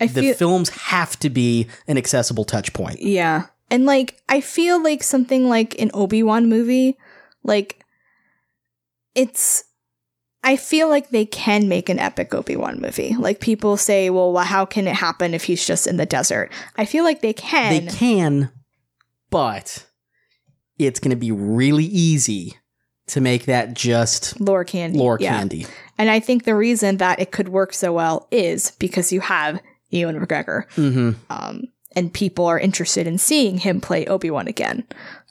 [0.00, 3.00] I the feel films have to be an accessible touch point.
[3.00, 3.46] Yeah.
[3.70, 6.98] And like I feel like something like an Obi-Wan movie,
[7.42, 7.80] like
[9.14, 9.64] it's
[10.44, 13.16] I feel like they can make an epic Obi-Wan movie.
[13.18, 16.52] Like people say, well, well, how can it happen if he's just in the desert?
[16.76, 17.86] I feel like they can.
[17.86, 18.50] They can,
[19.30, 19.86] but
[20.78, 22.58] it's going to be really easy
[23.06, 24.98] to make that just lore candy.
[24.98, 25.38] lore yeah.
[25.38, 25.66] candy.
[25.96, 29.60] And I think the reason that it could work so well is because you have
[29.90, 30.70] Ewan McGregor.
[30.74, 31.64] hmm um,
[31.96, 34.84] and people are interested in seeing him play Obi Wan again.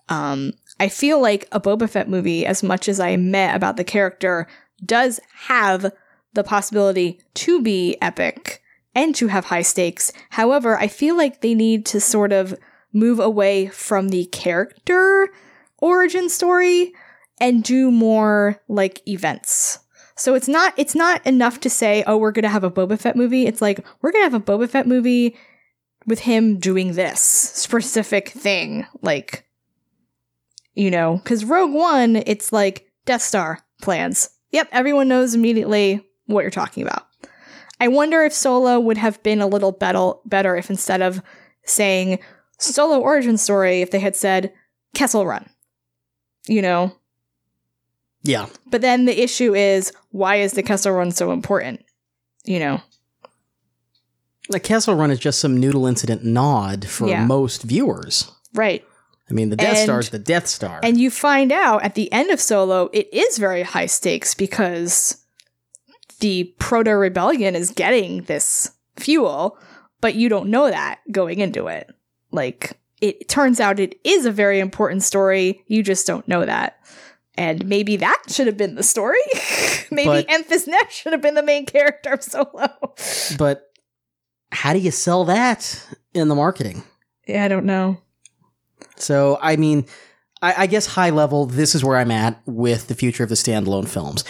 [0.10, 3.84] Um, I feel like a Boba Fett movie, as much as I met about the
[3.84, 4.48] character,
[4.86, 5.92] does have
[6.34, 8.62] the possibility to be epic
[8.96, 10.12] and to have high stakes.
[10.32, 12.58] However, I feel like they need to sort of
[12.92, 15.30] move away from the character
[15.80, 16.94] origin story
[17.40, 19.80] and do more like events.
[20.16, 23.16] So it's not it's not enough to say, oh, we're gonna have a Boba Fett
[23.16, 23.48] movie.
[23.48, 25.36] It's like we're gonna have a Boba Fett movie
[26.06, 29.46] with him doing this specific thing, like
[30.76, 34.30] you know, because Rogue One, it's like Death Star plans.
[34.54, 37.08] Yep, everyone knows immediately what you're talking about.
[37.82, 41.22] I wonder if Solo would have been a little better, better if instead of
[41.66, 42.20] saying
[42.60, 44.54] Solo origin story, if they had said
[44.96, 45.50] Kessel Run,
[46.48, 46.96] you know.
[48.22, 48.46] Yeah.
[48.68, 51.84] But then the issue is why is the Kessel Run so important?
[52.46, 52.82] You know.
[54.50, 57.26] The Kessel Run is just some noodle incident nod for Yeah.
[57.26, 58.32] most viewers.
[58.54, 58.86] Right.
[59.30, 60.80] I mean, the Death Star is the Death Star.
[60.84, 65.24] And you find out at the end of Solo, it is very high stakes because
[66.20, 69.58] the proto rebellion is getting this fuel,
[70.02, 71.90] but you don't know that going into it.
[72.32, 75.64] Like, it turns out it is a very important story.
[75.68, 76.80] You just don't know that.
[77.36, 79.18] And maybe that should have been the story.
[79.92, 82.70] maybe But- Enfys Nest should have been the main character of Solo.
[83.38, 83.72] but
[84.52, 86.84] how do you sell that in the marketing?
[87.26, 87.98] yeah, I don't know.
[88.96, 89.86] So, I mean,
[90.42, 93.36] I, I guess high level, this is where I'm at with the future of the
[93.36, 94.24] standalone films.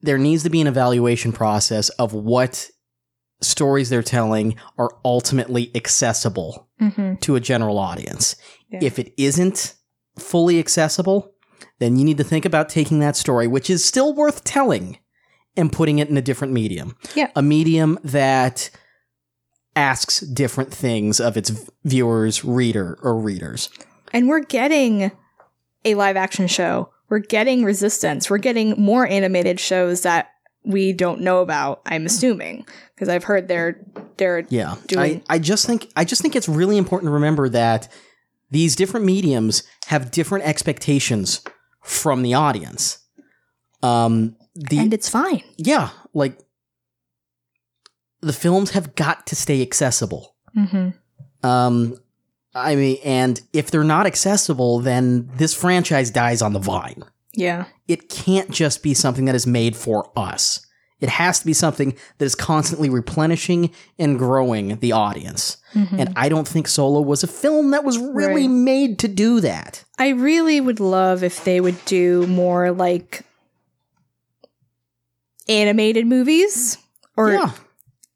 [0.00, 2.70] There needs to be an evaluation process of what
[3.40, 7.16] stories they're telling are ultimately accessible Mm-hmm.
[7.16, 8.36] to a general audience.
[8.70, 8.78] Yeah.
[8.82, 9.74] If it isn't,
[10.16, 11.34] fully accessible,
[11.80, 14.98] then you need to think about taking that story, which is still worth telling,
[15.56, 16.94] and putting it in a different medium.
[17.16, 17.32] Yeah.
[17.34, 18.70] A medium that
[19.78, 21.50] asks different things of its
[21.84, 23.70] viewers, reader, or readers.
[24.12, 25.10] And we're getting
[25.84, 26.90] a live action show.
[27.08, 28.28] We're getting Resistance.
[28.28, 30.28] We're getting more animated shows that
[30.64, 32.66] we don't know about, I'm assuming.
[32.94, 33.80] Because I've heard they're
[34.16, 34.74] they're Yeah.
[34.88, 37.88] Doing- I, I just think I just think it's really important to remember that
[38.50, 41.42] these different mediums have different expectations
[41.82, 42.98] from the audience.
[43.82, 45.42] Um the and it's fine.
[45.56, 46.36] yeah, like
[48.20, 50.34] the films have got to stay accessible.
[50.56, 51.46] Mm-hmm.
[51.46, 51.96] Um,
[52.54, 57.04] I mean, and if they're not accessible, then this franchise dies on the vine.
[57.32, 57.66] Yeah.
[57.86, 60.64] It can't just be something that is made for us.
[61.00, 65.58] It has to be something that is constantly replenishing and growing the audience.
[65.74, 65.96] Mhm.
[66.00, 68.50] And I don't think Solo was a film that was really Right.
[68.50, 69.84] made to do that.
[69.96, 73.22] I really would love if they would do more like
[75.48, 76.78] animated movies.
[77.16, 77.52] Or yeah.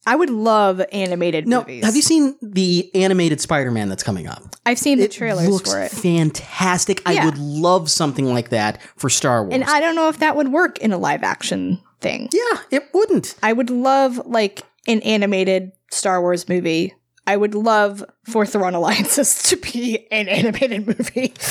[0.05, 1.85] I would love animated No, movies.
[1.85, 4.57] have you seen the animated Spider-Man that's coming up?
[4.67, 5.93] I've seen the it trailers looks for it.
[5.93, 7.03] fantastic.
[7.07, 9.55] I would love something like that for Star Wars.
[9.55, 12.29] And I don't know if that would work in a live action thing.
[12.33, 13.37] yeah, it wouldn't.
[13.43, 16.95] I would love like an animated Star Wars movie.
[17.25, 21.33] I would love for Thrawn Alliances to be an animated movie.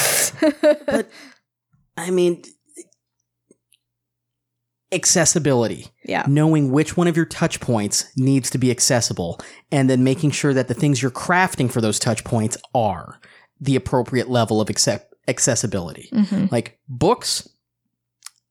[0.86, 1.10] But
[1.96, 2.44] I mean,
[4.92, 5.88] accessibility.
[6.06, 6.24] yeah.
[6.28, 9.40] Knowing which one of your touch points needs to be accessible,
[9.72, 13.20] and then making sure that the things you're crafting for those touch points are
[13.60, 16.10] the appropriate level of accept- accessibility.
[16.12, 17.48] hmm Like books,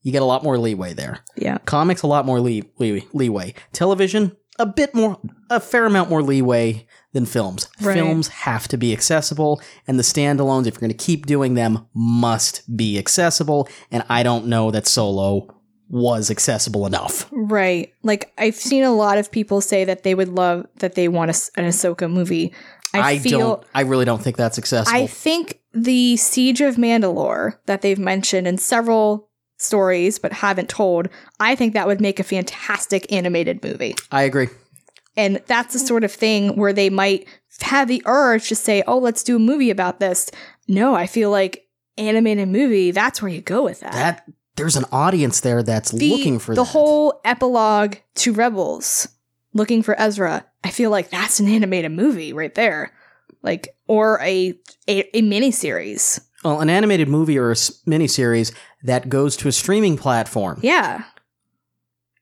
[0.02, 1.18] you get a lot more leeway there.
[1.36, 1.58] Yeah.
[1.66, 3.54] Comics, a lot more lee- lee- leeway.
[3.72, 5.18] Television, a bit more,
[5.50, 7.68] a fair amount more leeway than films.
[7.80, 7.94] Right.
[7.94, 11.86] Films have to be accessible, and the standalones, if you're going to keep doing them,
[11.94, 13.68] must be accessible.
[13.90, 15.54] And I don't know that Solo
[15.90, 17.28] was accessible enough.
[17.32, 17.92] Right.
[18.02, 21.30] Like I've seen a lot of people say that they would love that they want
[21.30, 22.54] a, an Ahsoka movie.
[22.94, 23.64] I, I, feel don't.
[23.74, 24.96] I really don't think that's accessible.
[24.96, 29.28] I think the Siege of Mandalore that they've mentioned in several
[29.58, 33.94] stories but haven't told, I think that would make a fantastic animated movie.
[34.10, 34.48] I agree.
[35.16, 37.26] And that's the sort of thing where they might
[37.60, 40.30] have the urge to say, oh, let's do a movie about this.
[40.68, 41.66] No, I feel like
[41.98, 43.92] animated movie, that's where you go with that.
[43.92, 44.28] That
[44.60, 46.70] there's an audience there that's the, looking for the that.
[46.70, 49.08] whole epilogue to Rebels,
[49.54, 50.44] looking for Ezra.
[50.62, 52.92] I feel like that's an animated movie right there.
[53.42, 54.54] Like, or a,
[54.86, 56.20] a, a miniseries.
[56.44, 58.52] well, an animated movie or a miniseries
[58.82, 60.60] that goes to a streaming platform.
[60.62, 61.04] Yeah.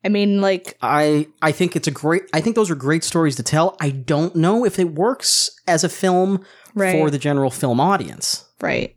[0.05, 2.23] I mean, like, I I think it's a great.
[2.33, 3.77] I think those are great stories to tell.
[3.81, 6.93] I don't know if it works as a film right.
[6.93, 8.45] for the general film audience.
[8.61, 8.95] Right.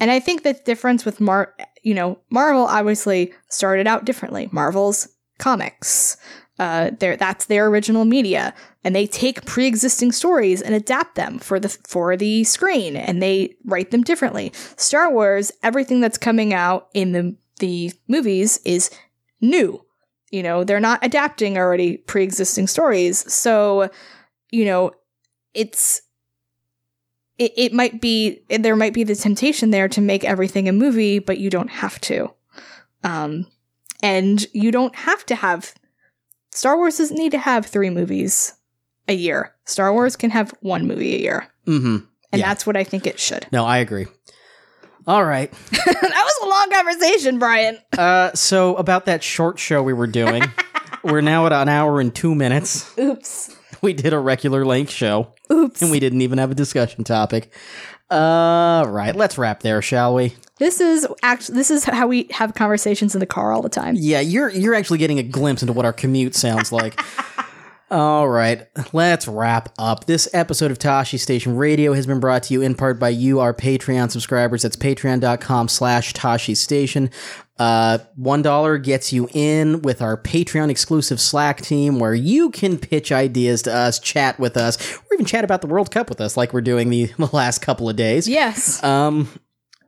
[0.00, 4.48] And I think the difference with Mar, you know, Marvel obviously started out differently.
[4.52, 5.08] Marvel's
[5.38, 6.16] comics,
[6.58, 8.54] uh, that's their original media,
[8.84, 13.56] and they take pre-existing stories and adapt them for the for the screen, and they
[13.64, 14.52] write them differently.
[14.76, 18.90] Star Wars, everything that's coming out in the the movies is
[19.40, 19.84] new.
[20.30, 23.88] You know, they're not adapting already pre-existing stories, so
[24.50, 24.92] you know,
[25.54, 26.02] it's
[27.40, 31.18] it, it might be there might be the temptation there to make everything a movie
[31.18, 32.30] but you don't have to
[33.02, 33.46] um
[34.02, 35.74] and you don't have to have
[36.52, 38.54] star wars doesn't need to have three movies
[39.08, 41.96] a year star wars can have one movie a year Mm-hmm.
[42.32, 42.46] and Yeah.
[42.48, 44.06] that's what i think it should No, I agree.
[45.06, 45.50] All right.
[45.70, 50.42] that was a long conversation brian Uh, so about that short show we were doing,
[51.04, 52.92] we're now at an hour and two minutes.
[52.98, 57.02] oops We did a regular length show, oops and we didn't even have a discussion
[57.04, 57.52] topic.
[58.10, 59.14] Uh, right.
[59.14, 60.34] Let's wrap there, shall we?
[60.60, 63.96] this is actually this is how we have conversations in the car all the time
[63.98, 67.00] Yeah, you're you're actually getting a glimpse into what our commute sounds like.
[67.90, 70.04] All right, let's wrap up.
[70.04, 73.40] This episode of Tashi Station Radio has been brought to you in part by you,
[73.40, 74.62] our Patreon subscribers.
[74.62, 77.10] That's patreon.com slash Tashi Station.
[77.58, 83.10] Uh, $1 gets you in with our Patreon exclusive Slack team where you can pitch
[83.10, 86.36] ideas to us, chat with us, or even chat about the World Cup with us
[86.36, 88.28] like we're doing the, the last couple of days.
[88.28, 89.28] yes Um,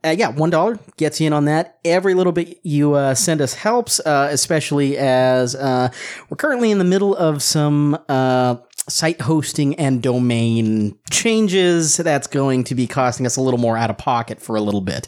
[0.04, 1.78] uh, yeah, one dollar gets you in on that.
[1.84, 5.90] Every little bit you uh, send us helps, uh, especially as uh,
[6.28, 8.56] we're currently in the middle of some uh,
[8.88, 11.96] site hosting and domain changes.
[11.96, 14.80] That's going to be costing us a little more out of pocket for a little
[14.80, 15.06] bit.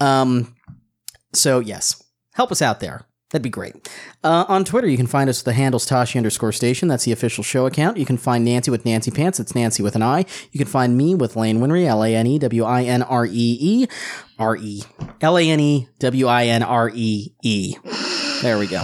[0.00, 0.54] Um,
[1.34, 3.06] so yes, help us out there.
[3.30, 3.88] That'd be great.
[4.24, 6.88] Uh, on Twitter, you can find us with the handles Tashi underscore station.
[6.88, 7.96] That's the official show account.
[7.96, 9.38] You can find Nancy with Nancy Pants.
[9.38, 10.26] It's Nancy with an I.
[10.50, 13.26] You can find me with Lane Winree, L A N E W I N R
[13.26, 13.86] E E
[14.38, 14.82] R E.
[15.20, 17.76] L A N E W I N R E E.
[18.42, 18.82] There we go.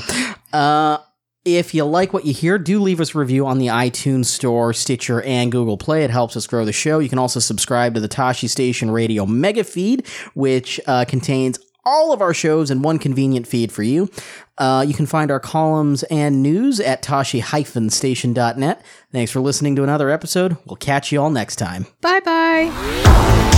[0.53, 0.99] Uh,
[1.45, 4.73] if you like what you hear, do leave us a review on the iTunes Store,
[4.73, 6.05] Stitcher, and Google Play.
[6.05, 6.99] It helps us grow the show.
[6.99, 12.13] You can also subscribe to the Tashi Station Radio Mega Feed, which uh, contains all
[12.13, 14.11] of our shows in one convenient feed for you.
[14.59, 18.83] Uh, you can find our columns and news at tashi-station.net.
[19.13, 20.57] Thanks for listening to another episode.
[20.67, 21.87] We'll catch you all next time.
[22.01, 23.53] Bye bye.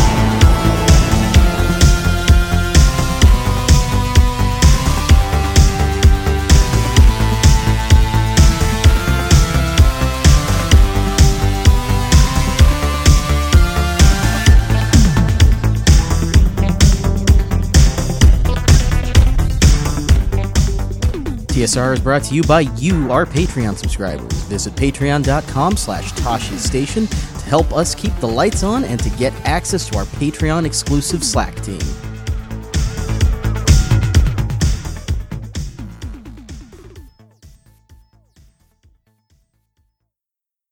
[21.59, 24.33] TSR is brought to you by you, our Patreon subscribers.
[24.45, 29.33] Visit patreon.com slash Tashi Station to help us keep the lights on and to get
[29.45, 31.81] access to our Patreon exclusive Slack team.